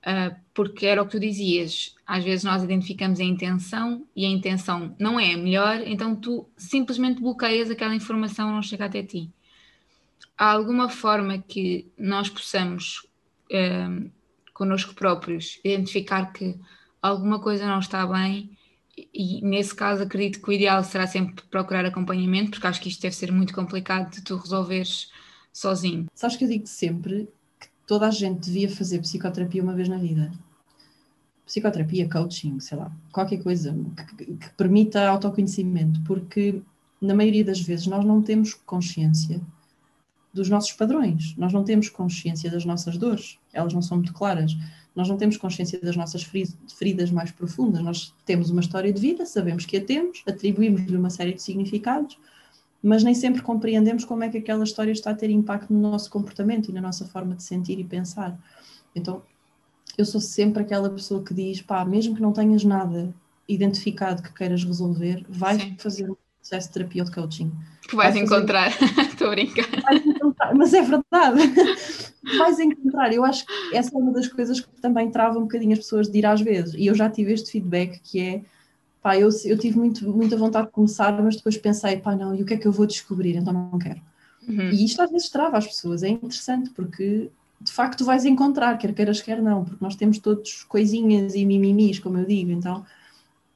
Uh, 0.00 0.34
porque 0.54 0.86
era 0.86 1.02
o 1.02 1.04
que 1.04 1.10
tu 1.12 1.20
dizias, 1.20 1.94
às 2.06 2.24
vezes 2.24 2.42
nós 2.42 2.62
identificamos 2.62 3.20
a 3.20 3.22
intenção 3.22 4.06
e 4.16 4.24
a 4.24 4.28
intenção 4.30 4.96
não 4.98 5.20
é 5.20 5.34
a 5.34 5.36
melhor, 5.36 5.82
então 5.86 6.16
tu 6.16 6.48
simplesmente 6.56 7.20
bloqueias 7.20 7.70
aquela 7.70 7.94
informação 7.94 8.50
não 8.50 8.62
chega 8.62 8.86
até 8.86 9.02
ti. 9.02 9.30
Há 10.38 10.52
alguma 10.52 10.88
forma 10.88 11.36
que 11.36 11.86
nós 11.98 12.30
possamos, 12.30 13.06
uh, 13.52 14.10
connosco 14.54 14.94
próprios, 14.94 15.60
identificar 15.62 16.32
que 16.32 16.58
alguma 17.02 17.38
coisa 17.40 17.66
não 17.66 17.80
está 17.80 18.06
bem 18.06 18.56
e 19.12 19.42
nesse 19.42 19.74
caso 19.74 20.04
acredito 20.04 20.40
que 20.40 20.48
o 20.48 20.52
ideal 20.52 20.82
será 20.82 21.06
sempre 21.06 21.44
procurar 21.50 21.84
acompanhamento, 21.84 22.52
porque 22.52 22.66
acho 22.66 22.80
que 22.80 22.88
isto 22.88 23.02
deve 23.02 23.14
ser 23.14 23.30
muito 23.30 23.52
complicado 23.52 24.10
de 24.10 24.22
tu 24.22 24.36
resolveres 24.36 25.10
sozinho. 25.52 26.06
Sabes 26.14 26.36
que 26.36 26.44
eu 26.44 26.48
digo 26.48 26.66
sempre 26.66 27.28
toda 27.90 28.06
a 28.06 28.10
gente 28.12 28.38
devia 28.38 28.70
fazer 28.70 29.00
psicoterapia 29.00 29.60
uma 29.60 29.74
vez 29.74 29.88
na 29.88 29.98
vida. 29.98 30.30
Psicoterapia, 31.44 32.08
coaching, 32.08 32.60
sei 32.60 32.78
lá, 32.78 32.92
qualquer 33.10 33.42
coisa 33.42 33.76
que, 34.16 34.26
que 34.26 34.50
permita 34.50 35.08
autoconhecimento, 35.08 36.00
porque 36.04 36.62
na 37.02 37.16
maioria 37.16 37.44
das 37.44 37.60
vezes 37.60 37.88
nós 37.88 38.04
não 38.04 38.22
temos 38.22 38.54
consciência 38.54 39.40
dos 40.32 40.48
nossos 40.48 40.70
padrões, 40.70 41.34
nós 41.36 41.52
não 41.52 41.64
temos 41.64 41.88
consciência 41.88 42.48
das 42.48 42.64
nossas 42.64 42.96
dores, 42.96 43.40
elas 43.52 43.74
não 43.74 43.82
são 43.82 43.96
muito 43.96 44.12
claras, 44.12 44.56
nós 44.94 45.08
não 45.08 45.16
temos 45.16 45.36
consciência 45.36 45.80
das 45.80 45.96
nossas 45.96 46.22
feridas 46.22 47.10
mais 47.10 47.32
profundas, 47.32 47.82
nós 47.82 48.14
temos 48.24 48.50
uma 48.50 48.60
história 48.60 48.92
de 48.92 49.00
vida, 49.00 49.26
sabemos 49.26 49.66
que 49.66 49.76
a 49.76 49.84
temos, 49.84 50.22
atribuímos-lhe 50.28 50.96
uma 50.96 51.10
série 51.10 51.32
de 51.32 51.42
significados, 51.42 52.16
mas 52.82 53.02
nem 53.04 53.14
sempre 53.14 53.42
compreendemos 53.42 54.04
como 54.04 54.24
é 54.24 54.28
que 54.28 54.38
aquela 54.38 54.64
história 54.64 54.92
está 54.92 55.10
a 55.10 55.14
ter 55.14 55.30
impacto 55.30 55.72
no 55.72 55.80
nosso 55.80 56.10
comportamento 56.10 56.70
e 56.70 56.72
na 56.72 56.80
nossa 56.80 57.04
forma 57.04 57.34
de 57.34 57.42
sentir 57.42 57.78
e 57.78 57.84
pensar. 57.84 58.38
Então, 58.94 59.22
eu 59.98 60.04
sou 60.04 60.20
sempre 60.20 60.62
aquela 60.62 60.88
pessoa 60.88 61.22
que 61.22 61.34
diz, 61.34 61.60
pá, 61.60 61.84
mesmo 61.84 62.14
que 62.14 62.22
não 62.22 62.32
tenhas 62.32 62.64
nada 62.64 63.14
identificado 63.46 64.22
que 64.22 64.32
queiras 64.32 64.64
resolver, 64.64 65.24
vai 65.28 65.58
Sim. 65.58 65.76
fazer 65.78 66.10
um 66.10 66.16
processo 66.38 66.68
de 66.68 66.74
terapia 66.74 67.02
ou 67.02 67.08
de 67.08 67.14
coaching. 67.14 67.52
Que 67.82 67.96
vais, 67.96 68.14
vais 68.14 68.24
encontrar, 68.24 68.70
estou 69.10 69.28
a 69.28 69.30
brincar. 69.30 69.66
Encontrar, 69.94 70.54
mas 70.54 70.72
é 70.72 70.82
verdade, 70.82 71.40
vais 72.38 72.58
encontrar. 72.60 73.12
Eu 73.12 73.24
acho 73.24 73.44
que 73.44 73.76
essa 73.76 73.90
é 73.94 73.98
uma 73.98 74.12
das 74.12 74.28
coisas 74.28 74.60
que 74.60 74.68
também 74.80 75.10
trava 75.10 75.38
um 75.38 75.42
bocadinho 75.42 75.72
as 75.72 75.80
pessoas 75.80 76.08
de 76.08 76.18
ir 76.18 76.26
às 76.26 76.40
vezes, 76.40 76.74
e 76.74 76.86
eu 76.86 76.94
já 76.94 77.10
tive 77.10 77.32
este 77.32 77.50
feedback 77.50 78.00
que 78.00 78.20
é 78.20 78.42
pá, 79.02 79.16
eu, 79.16 79.28
eu 79.44 79.58
tive 79.58 79.78
muito, 79.78 80.08
muita 80.08 80.36
vontade 80.36 80.66
de 80.66 80.72
começar, 80.72 81.12
mas 81.22 81.36
depois 81.36 81.56
pensei, 81.56 81.96
pá, 81.98 82.14
não, 82.14 82.34
e 82.34 82.42
o 82.42 82.46
que 82.46 82.54
é 82.54 82.56
que 82.56 82.66
eu 82.66 82.72
vou 82.72 82.86
descobrir? 82.86 83.36
Então 83.36 83.52
não 83.52 83.78
quero. 83.78 84.00
Uhum. 84.46 84.70
E 84.70 84.84
isto 84.84 85.00
às 85.02 85.10
vezes 85.10 85.28
trava 85.28 85.58
as 85.58 85.66
pessoas, 85.66 86.02
é 86.02 86.08
interessante 86.08 86.70
porque 86.70 87.30
de 87.60 87.72
facto 87.72 88.04
vais 88.04 88.24
encontrar, 88.24 88.78
quer 88.78 88.94
queiras, 88.94 89.20
quer 89.20 89.42
não, 89.42 89.64
porque 89.64 89.84
nós 89.84 89.94
temos 89.94 90.18
todos 90.18 90.64
coisinhas 90.64 91.34
e 91.34 91.44
mimimis, 91.44 91.98
como 91.98 92.18
eu 92.18 92.24
digo, 92.24 92.50
então 92.50 92.84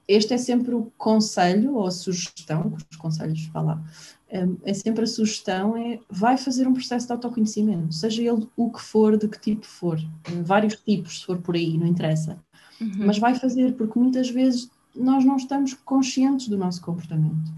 este 0.07 0.35
é 0.35 0.39
sempre 0.39 0.75
o 0.75 0.93
conselho 0.99 1.77
ou 1.77 1.87
a 1.87 1.91
sugestão, 1.91 2.75
os 2.91 2.97
conselhos, 2.99 3.51
lá, 3.55 3.83
hum, 4.31 4.57
é 4.63 4.75
sempre 4.75 5.05
a 5.05 5.07
sugestão, 5.07 5.75
é 5.77 5.99
vai 6.11 6.37
fazer 6.37 6.69
um 6.69 6.75
processo 6.75 7.07
de 7.07 7.13
autoconhecimento, 7.13 7.95
seja 7.95 8.23
ele 8.23 8.47
o 8.55 8.71
que 8.71 8.83
for, 8.83 9.17
de 9.17 9.27
que 9.27 9.41
tipo 9.41 9.65
for, 9.65 9.99
vários 10.45 10.77
tipos, 10.77 11.21
se 11.21 11.27
for 11.27 11.39
por 11.39 11.55
aí, 11.55 11.79
não 11.79 11.87
interessa, 11.87 12.39
uhum. 12.79 13.07
mas 13.07 13.19
vai 13.19 13.35
fazer, 13.35 13.73
porque 13.73 13.99
muitas 13.99 14.29
vezes 14.29 14.71
nós 14.95 15.25
não 15.25 15.37
estamos 15.37 15.75
conscientes 15.75 16.49
do 16.49 16.57
nosso 16.57 16.81
comportamento. 16.81 17.53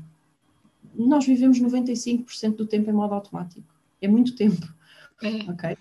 Nós 0.94 1.26
vivemos 1.26 1.60
95% 1.60 2.56
do 2.56 2.66
tempo 2.66 2.90
em 2.90 2.94
modo 2.94 3.14
automático. 3.14 3.66
É 4.00 4.08
muito 4.08 4.34
tempo. 4.34 4.66
É. 5.22 5.50
Ok? 5.50 5.76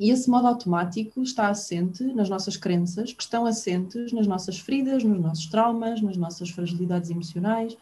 E 0.00 0.10
esse 0.10 0.30
modo 0.30 0.46
automático 0.46 1.22
está 1.22 1.48
assente 1.48 2.02
nas 2.02 2.30
nossas 2.30 2.56
crenças, 2.56 3.12
que 3.12 3.22
estão 3.22 3.44
assentes 3.44 4.12
nas 4.12 4.26
nossas 4.26 4.58
feridas, 4.58 5.04
nos 5.04 5.20
nossos 5.20 5.46
traumas, 5.46 6.00
nas 6.00 6.16
nossas 6.16 6.48
fragilidades 6.48 7.10
emocionais, 7.10 7.76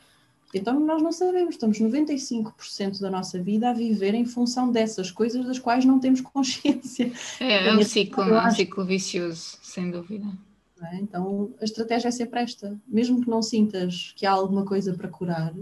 Então 0.52 0.80
nós 0.80 1.00
não 1.00 1.12
sabemos, 1.12 1.54
estamos 1.54 1.78
95% 1.78 3.00
da 3.00 3.10
nossa 3.10 3.40
vida 3.40 3.70
a 3.70 3.72
viver 3.72 4.14
em 4.14 4.24
função 4.24 4.72
dessas 4.72 5.12
coisas 5.12 5.46
das 5.46 5.60
quais 5.60 5.84
não 5.84 6.00
temos 6.00 6.20
consciência. 6.20 7.12
É, 7.38 7.68
é 7.68 7.76
um 7.76 7.84
ciclo, 7.84 8.24
é 8.24 8.48
um 8.48 8.50
ciclo 8.50 8.84
vicioso, 8.84 9.58
sem 9.62 9.90
dúvida. 9.90 10.26
É? 10.82 10.96
Então 10.96 11.50
a 11.60 11.64
estratégia 11.64 12.08
é 12.08 12.10
sempre 12.10 12.40
esta: 12.40 12.78
mesmo 12.86 13.20
que 13.20 13.28
não 13.28 13.42
sintas 13.42 14.12
que 14.16 14.24
há 14.24 14.30
alguma 14.30 14.64
coisa 14.64 14.94
para 14.94 15.08
curar, 15.08 15.52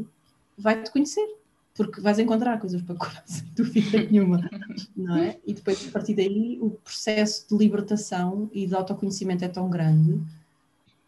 vai-te 0.58 0.90
conhecer, 0.90 1.26
porque 1.74 2.00
vais 2.00 2.18
encontrar 2.18 2.58
coisas 2.58 2.82
para 2.82 2.94
curar, 2.94 3.22
sem 3.26 3.46
dúvida 3.56 4.02
nenhuma. 4.10 4.48
não 4.96 5.16
é? 5.16 5.38
E 5.46 5.54
depois, 5.54 5.86
a 5.88 5.90
partir 5.90 6.14
daí, 6.14 6.58
o 6.60 6.70
processo 6.70 7.46
de 7.48 7.56
libertação 7.56 8.50
e 8.52 8.66
de 8.66 8.74
autoconhecimento 8.74 9.44
é 9.44 9.48
tão 9.48 9.70
grande 9.70 10.20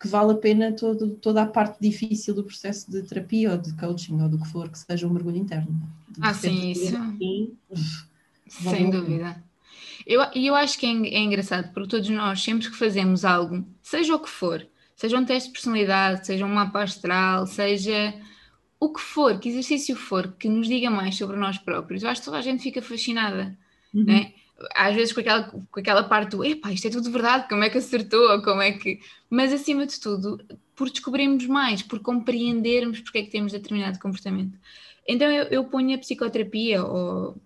que 0.01 0.07
vale 0.07 0.33
a 0.33 0.37
pena 0.37 0.73
todo, 0.73 1.11
toda 1.17 1.43
a 1.43 1.47
parte 1.47 1.79
difícil 1.81 2.33
do 2.33 2.45
processo 2.45 2.91
de 2.91 3.03
terapia 3.03 3.53
ou 3.53 3.59
de 3.59 3.75
coaching 3.75 4.21
ou 4.23 4.29
do 4.29 4.39
que 4.39 4.47
for, 4.47 4.69
que 4.71 4.79
seja 4.79 5.09
um 5.09 5.11
mergulho 5.11 5.37
interno. 5.37 5.77
Ah, 6.21 6.33
sim, 6.33 6.71
isso. 6.71 6.97
Assim, 6.97 7.57
Sem 8.47 8.91
dúvida. 8.91 9.43
E 10.07 10.13
eu, 10.15 10.23
eu 10.35 10.55
acho 10.55 10.79
que 10.79 10.87
é, 10.87 10.91
é 10.91 11.19
engraçado, 11.19 11.73
porque 11.73 11.89
todos 11.89 12.09
nós, 12.09 12.43
sempre 12.43 12.69
que 12.69 12.77
fazemos 12.77 13.25
algo, 13.25 13.67
seja 13.83 14.15
o 14.15 14.21
que 14.21 14.29
for, 14.29 14.67
seja 14.97 15.19
um 15.19 15.25
teste 15.25 15.49
de 15.49 15.55
personalidade, 15.55 16.27
seja 16.27 16.45
um 16.45 16.55
mapa 16.55 16.83
astral, 16.83 17.47
seja 17.47 18.15
o 18.81 18.93
que 18.93 19.01
for, 19.01 19.39
que 19.39 19.49
exercício 19.49 19.97
for, 19.97 20.33
que 20.39 20.49
nos 20.49 20.69
diga 20.69 20.91
mais 20.91 21.17
sobre 21.17 21.37
nós 21.37 21.59
próprios, 21.59 22.03
eu 22.03 22.11
acho 22.11 22.21
que 22.21 22.25
toda 22.27 22.39
a 22.39 22.43
gente 22.43 22.63
fica 22.63 22.81
fascinada, 22.81 23.57
uhum. 23.93 24.05
né? 24.05 24.33
às 24.75 24.95
vezes 24.95 25.13
com 25.13 25.21
aquela, 25.21 25.45
com 25.45 25.81
aquela 25.81 26.05
parte 26.05 26.33
do 26.33 26.45
epá, 26.45 26.73
isto 26.73 26.89
é 26.89 26.91
tudo 26.91 27.11
verdade, 27.11 27.49
como 27.49 27.63
é 27.63 27.71
que 27.71 27.79
acertou, 27.79 28.43
como 28.43 28.61
é 28.61 28.73
que. 28.73 29.01
Mas 29.31 29.53
acima 29.53 29.87
de 29.87 29.99
tudo, 30.01 30.41
por 30.75 30.91
descobrirmos 30.91 31.47
mais, 31.47 31.83
por 31.83 32.01
compreendermos 32.01 33.01
porque 33.01 33.19
é 33.19 33.23
que 33.23 33.31
temos 33.31 33.53
determinado 33.53 33.99
comportamento. 33.99 34.59
Então 35.07 35.31
eu, 35.31 35.45
eu 35.45 35.65
ponho 35.65 35.95
a 35.95 35.99
psicoterapia, 35.99 36.85
ou 36.85 37.41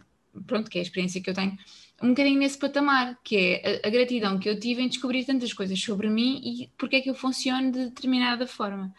pronto, 0.47 0.71
que 0.71 0.79
é 0.79 0.81
a 0.81 0.85
experiência 0.85 1.21
que 1.21 1.29
eu 1.29 1.35
tenho, 1.35 1.57
um 2.03 2.09
bocadinho 2.09 2.39
nesse 2.39 2.59
patamar, 2.59 3.19
que 3.23 3.37
é 3.37 3.81
a, 3.85 3.89
a, 3.89 3.91
gratidão 3.91 4.39
que 4.39 4.49
eu 4.49 4.59
tive 4.59 4.83
em 4.83 4.89
descobrir 4.89 5.25
tantas 5.25 5.53
coisas 5.53 5.81
sobre 5.81 6.09
mim 6.09 6.41
e 6.45 6.71
porque 6.77 6.97
é 6.97 7.01
que 7.01 7.11
eu 7.11 7.15
funciono 7.15 7.71
de 7.71 7.85
determinada 7.87 8.47
forma. 8.47 8.93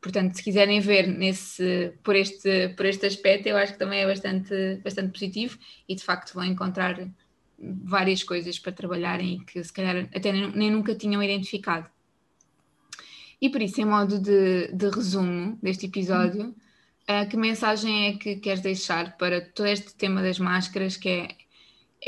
Portanto, 0.00 0.34
se 0.34 0.42
quiserem 0.42 0.80
ver 0.80 1.06
nesse, 1.08 1.92
por, 2.02 2.14
este, 2.14 2.68
por 2.76 2.86
este 2.86 3.06
aspecto, 3.06 3.48
eu 3.48 3.56
acho 3.56 3.72
que 3.72 3.78
também 3.78 4.00
é 4.00 4.06
bastante, 4.06 4.80
bastante 4.82 5.12
positivo 5.12 5.58
e 5.88 5.94
de 5.94 6.02
facto 6.02 6.34
vão 6.34 6.44
encontrar 6.44 7.08
várias 7.58 8.22
coisas 8.22 8.58
para 8.58 8.72
trabalharem 8.72 9.34
e 9.34 9.44
que 9.44 9.62
se 9.62 9.72
calhar 9.72 10.08
até 10.14 10.32
nem, 10.32 10.50
nem 10.52 10.70
nunca 10.70 10.94
tinham 10.94 11.22
identificado. 11.22 11.88
E 13.40 13.48
por 13.48 13.62
isso, 13.62 13.80
em 13.80 13.84
modo 13.84 14.18
de, 14.18 14.68
de 14.72 14.88
resumo 14.88 15.58
deste 15.62 15.86
episódio, 15.86 16.54
uh, 17.08 17.28
que 17.28 17.36
mensagem 17.36 18.08
é 18.08 18.12
que 18.16 18.36
queres 18.36 18.60
deixar 18.60 19.16
para 19.16 19.40
todo 19.40 19.66
este 19.66 19.94
tema 19.94 20.22
das 20.22 20.38
máscaras 20.38 20.96
que 20.96 21.08
é, 21.08 21.28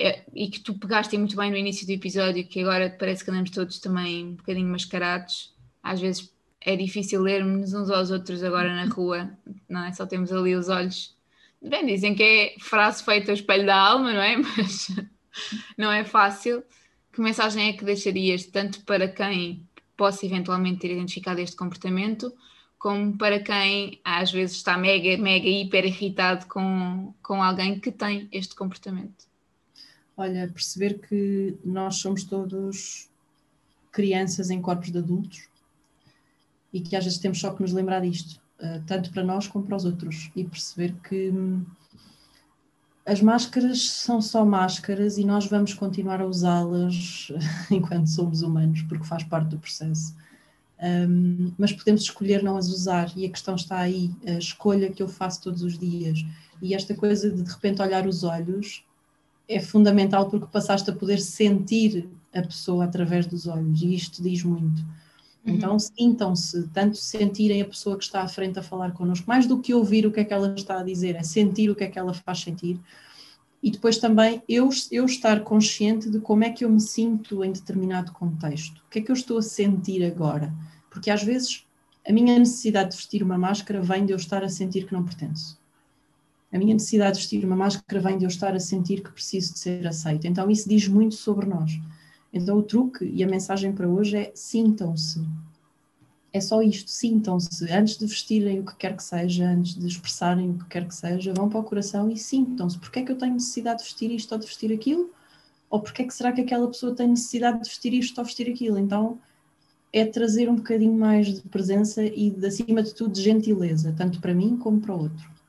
é, 0.01 0.25
e 0.35 0.49
que 0.49 0.61
tu 0.61 0.75
pegaste 0.75 1.17
muito 1.19 1.37
bem 1.37 1.51
no 1.51 1.57
início 1.57 1.87
do 1.87 1.93
episódio, 1.93 2.47
que 2.47 2.61
agora 2.61 2.95
parece 2.99 3.23
que 3.23 3.31
andamos 3.31 3.51
todos 3.51 3.79
também 3.79 4.29
um 4.29 4.35
bocadinho 4.35 4.69
mascarados, 4.69 5.55
às 5.83 6.01
vezes 6.01 6.33
é 6.61 6.75
difícil 6.75 7.23
lermos 7.23 7.75
uns 7.75 7.91
aos 7.91 8.11
outros 8.11 8.43
agora 8.43 8.75
na 8.75 8.91
rua, 8.93 9.31
não 9.69 9.85
é? 9.85 9.93
Só 9.93 10.07
temos 10.07 10.33
ali 10.33 10.55
os 10.55 10.69
olhos. 10.69 11.15
Bem, 11.61 11.85
dizem 11.87 12.15
que 12.15 12.23
é 12.23 12.55
frase 12.59 13.05
feita 13.05 13.31
ao 13.31 13.35
espelho 13.35 13.67
da 13.67 13.77
alma, 13.77 14.13
não 14.13 14.23
é? 14.23 14.37
Mas 14.57 14.89
não 15.77 15.93
é 15.93 16.05
fácil. 16.05 16.63
Que 17.13 17.21
mensagem 17.21 17.69
é 17.69 17.73
que 17.75 17.85
deixarias 17.85 18.47
tanto 18.47 18.81
para 18.85 19.09
quem 19.09 19.67
possa 19.97 20.25
eventualmente 20.25 20.81
ter 20.81 20.93
identificado 20.93 21.41
este 21.41 21.57
comportamento, 21.57 22.33
como 22.79 23.19
para 23.19 23.41
quem 23.41 24.01
às 24.03 24.33
vezes 24.33 24.57
está 24.57 24.79
mega, 24.79 25.19
mega, 25.19 25.47
hiper 25.47 25.85
irritado 25.85 26.47
com, 26.47 27.13
com 27.23 27.43
alguém 27.43 27.79
que 27.79 27.93
tem 27.93 28.29
este 28.33 28.55
comportamento? 28.55 29.30
Olha, 30.21 30.47
perceber 30.49 30.99
que 30.99 31.57
nós 31.65 31.97
somos 31.97 32.25
todos 32.25 33.09
crianças 33.91 34.51
em 34.51 34.61
corpos 34.61 34.93
de 34.93 34.99
adultos 34.99 35.49
e 36.71 36.79
que 36.83 36.95
às 36.95 37.05
vezes 37.05 37.19
temos 37.19 37.41
só 37.41 37.55
que 37.55 37.63
nos 37.63 37.73
lembrar 37.73 38.01
disto, 38.01 38.39
eh, 38.59 38.83
tanto 38.87 39.11
para 39.13 39.25
nós 39.25 39.49
como 39.49 39.65
para 39.65 39.77
os 39.77 39.87
outros, 39.87 40.31
e 40.37 40.45
perceber 40.45 40.95
que 41.03 41.31
hum, 41.31 41.65
as 43.07 43.23
máscaras 43.23 43.81
são 43.93 44.21
só 44.21 44.45
máscaras 44.45 45.17
e 45.17 45.25
nós 45.25 45.47
vamos 45.47 45.73
continuar 45.73 46.21
a 46.21 46.27
usá-las 46.27 47.33
enquanto 47.73 48.11
somos 48.11 48.43
humanos, 48.43 48.83
porque 48.83 49.07
faz 49.07 49.25
parte 49.25 49.49
do 49.49 49.59
processo. 49.59 50.15
Um, 50.83 51.51
mas 51.57 51.73
podemos 51.73 52.03
escolher 52.03 52.43
não 52.43 52.59
as 52.59 52.69
usar 52.69 53.11
e 53.17 53.25
a 53.25 53.31
questão 53.31 53.55
está 53.55 53.79
aí, 53.79 54.15
a 54.27 54.33
escolha 54.33 54.93
que 54.93 55.03
eu 55.03 55.09
faço 55.09 55.41
todos 55.41 55.63
os 55.63 55.79
dias. 55.79 56.23
E 56.61 56.75
esta 56.75 56.95
coisa 56.95 57.31
de 57.31 57.43
de 57.43 57.51
repente 57.51 57.81
olhar 57.81 58.07
os 58.07 58.23
olhos 58.23 58.85
é 59.51 59.61
fundamental 59.61 60.31
porque 60.31 60.47
passaste 60.47 60.89
a 60.89 60.93
poder 60.95 61.19
sentir 61.19 62.09
a 62.33 62.41
pessoa 62.41 62.85
através 62.85 63.27
dos 63.27 63.49
olhos 63.49 63.83
e 63.83 63.95
isto 63.95 64.23
diz 64.23 64.45
muito. 64.45 64.81
Uhum. 65.45 65.55
Então 65.55 65.79
sintam-se, 65.79 66.69
tanto 66.69 66.97
sentirem 66.97 67.61
a 67.61 67.65
pessoa 67.65 67.99
que 67.99 68.05
está 68.05 68.23
à 68.23 68.29
frente 68.29 68.59
a 68.61 68.63
falar 68.63 68.93
connosco, 68.93 69.27
mais 69.27 69.47
do 69.47 69.59
que 69.59 69.75
ouvir 69.75 70.07
o 70.07 70.13
que 70.13 70.21
é 70.21 70.25
que 70.25 70.33
ela 70.33 70.55
está 70.55 70.79
a 70.79 70.85
dizer, 70.85 71.17
é 71.17 71.23
sentir 71.25 71.69
o 71.69 71.75
que 71.75 71.83
é 71.83 71.89
que 71.89 71.99
ela 71.99 72.15
faz 72.15 72.41
sentir. 72.41 72.79
E 73.63 73.71
depois 73.71 73.99
também 73.99 74.41
eu, 74.49 74.71
eu 74.91 75.05
estar 75.05 75.41
consciente 75.41 76.09
de 76.09 76.21
como 76.21 76.45
é 76.45 76.51
que 76.51 76.65
eu 76.65 76.71
me 76.71 76.81
sinto 76.81 77.45
em 77.45 77.53
determinado 77.53 78.13
contexto. 78.13 78.79
O 78.87 78.91
que 78.91 79.01
é 79.01 79.03
que 79.03 79.11
eu 79.11 79.17
estou 79.17 79.39
a 79.39 79.43
sentir 79.43 80.05
agora? 80.05 80.55
Porque 80.89 81.11
às 81.11 81.23
vezes 81.23 81.67
a 82.09 82.13
minha 82.13 82.39
necessidade 82.39 82.91
de 82.91 82.97
vestir 82.97 83.23
uma 83.23 83.37
máscara 83.37 83.83
vem 83.83 84.07
de 84.07 84.13
eu 84.13 84.17
estar 84.17 84.43
a 84.45 84.49
sentir 84.49 84.87
que 84.87 84.93
não 84.93 85.05
pertenço. 85.05 85.60
A 86.53 86.59
minha 86.59 86.75
necessidade 86.75 87.15
de 87.15 87.21
vestir 87.21 87.45
uma 87.45 87.55
máscara 87.55 88.01
vem 88.01 88.19
de 88.19 88.25
eu 88.25 88.29
estar 88.29 88.55
a 88.55 88.61
sentir 88.61 89.03
que 89.03 89.13
preciso 89.13 89.53
de 89.53 89.61
ser 89.61 89.87
aceito. 89.87 90.27
Então 90.27 90.51
isso 90.51 90.69
diz 90.69 90.89
muito 90.89 91.15
sobre 91.15 91.47
nós. 91.47 91.79
Então 92.33 92.59
o 92.59 92.63
truque 92.63 93.05
e 93.05 93.23
a 93.23 93.27
mensagem 93.27 93.73
para 93.73 93.89
hoje 93.89 94.17
é 94.17 94.33
sintam-se. 94.35 95.25
É 96.33 96.41
só 96.41 96.63
isto, 96.63 96.91
sintam-se. 96.91 97.71
Antes 97.73 97.97
de 97.97 98.07
vestirem 98.07 98.61
o 98.61 98.65
que 98.65 98.77
quer 98.77 98.97
que 98.97 99.03
seja, 99.03 99.49
antes 99.49 99.75
de 99.75 99.87
expressarem 99.87 100.51
o 100.51 100.55
que 100.59 100.65
quer 100.67 100.87
que 100.87 100.95
seja, 100.95 101.35
vão 101.35 101.49
para 101.49 101.61
o 101.61 101.65
coração 101.65 102.09
e 102.09 102.17
sintam-se. 102.17 102.79
Porquê 102.79 103.01
é 103.01 103.05
que 103.05 103.13
eu 103.13 103.19
tenho 103.19 103.35
necessidade 103.35 103.79
de 103.79 103.85
vestir 103.85 104.11
isto 104.11 104.33
ou 104.33 104.39
de 104.39 104.47
vestir 104.47 104.73
aquilo? 104.73 105.11
Ou 105.69 105.81
porquê 105.81 106.03
é 106.03 106.05
que 106.07 106.15
será 106.15 106.33
que 106.33 106.41
aquela 106.41 106.67
pessoa 106.69 106.95
tem 106.95 107.09
necessidade 107.09 107.63
de 107.63 107.69
vestir 107.69 107.95
isto 107.95 108.19
ou 108.19 108.25
vestir 108.25 108.51
aquilo? 108.51 108.79
Então 108.79 109.19
é 109.93 110.05
trazer 110.05 110.49
um 110.49 110.57
bocadinho 110.57 110.97
mais 110.97 111.27
de 111.27 111.41
presença 111.43 112.05
e, 112.05 112.37
acima 112.45 112.83
de 112.83 112.95
tudo, 112.95 113.13
de 113.13 113.23
gentileza, 113.23 113.93
tanto 113.97 114.21
para 114.21 114.35
mim 114.35 114.57
como 114.57 114.81
para 114.81 114.95
o 114.95 115.03
outro. 115.03 115.40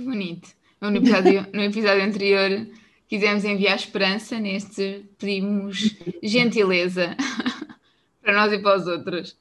Que 0.00 0.04
bonito. 0.06 0.48
No 0.80 0.96
episódio, 0.96 1.46
no 1.52 1.62
episódio 1.62 2.02
anterior 2.02 2.66
quisemos 3.06 3.44
enviar 3.44 3.76
esperança, 3.76 4.40
neste 4.40 5.04
pedimos 5.18 5.94
gentileza 6.22 7.14
para 8.22 8.32
nós 8.32 8.50
e 8.50 8.58
para 8.60 8.78
os 8.78 8.86
outros. 8.86 9.36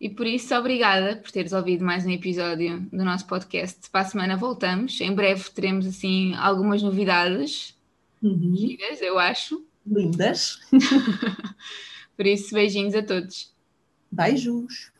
E 0.00 0.08
por 0.08 0.24
isso, 0.24 0.54
obrigada 0.54 1.16
por 1.16 1.32
teres 1.32 1.52
ouvido 1.52 1.84
mais 1.84 2.06
um 2.06 2.10
episódio 2.10 2.78
do 2.92 3.04
nosso 3.04 3.26
podcast. 3.26 3.90
Para 3.90 4.02
a 4.02 4.04
semana 4.04 4.36
voltamos. 4.36 5.00
Em 5.00 5.12
breve 5.12 5.50
teremos 5.50 5.84
assim 5.84 6.32
algumas 6.34 6.80
novidades. 6.80 7.76
Uhum. 8.22 8.54
Giras, 8.54 9.02
eu 9.02 9.18
acho. 9.18 9.66
Lindas. 9.84 10.60
por 12.16 12.24
isso, 12.24 12.54
beijinhos 12.54 12.94
a 12.94 13.02
todos. 13.02 13.52
Beijos. 14.12 14.92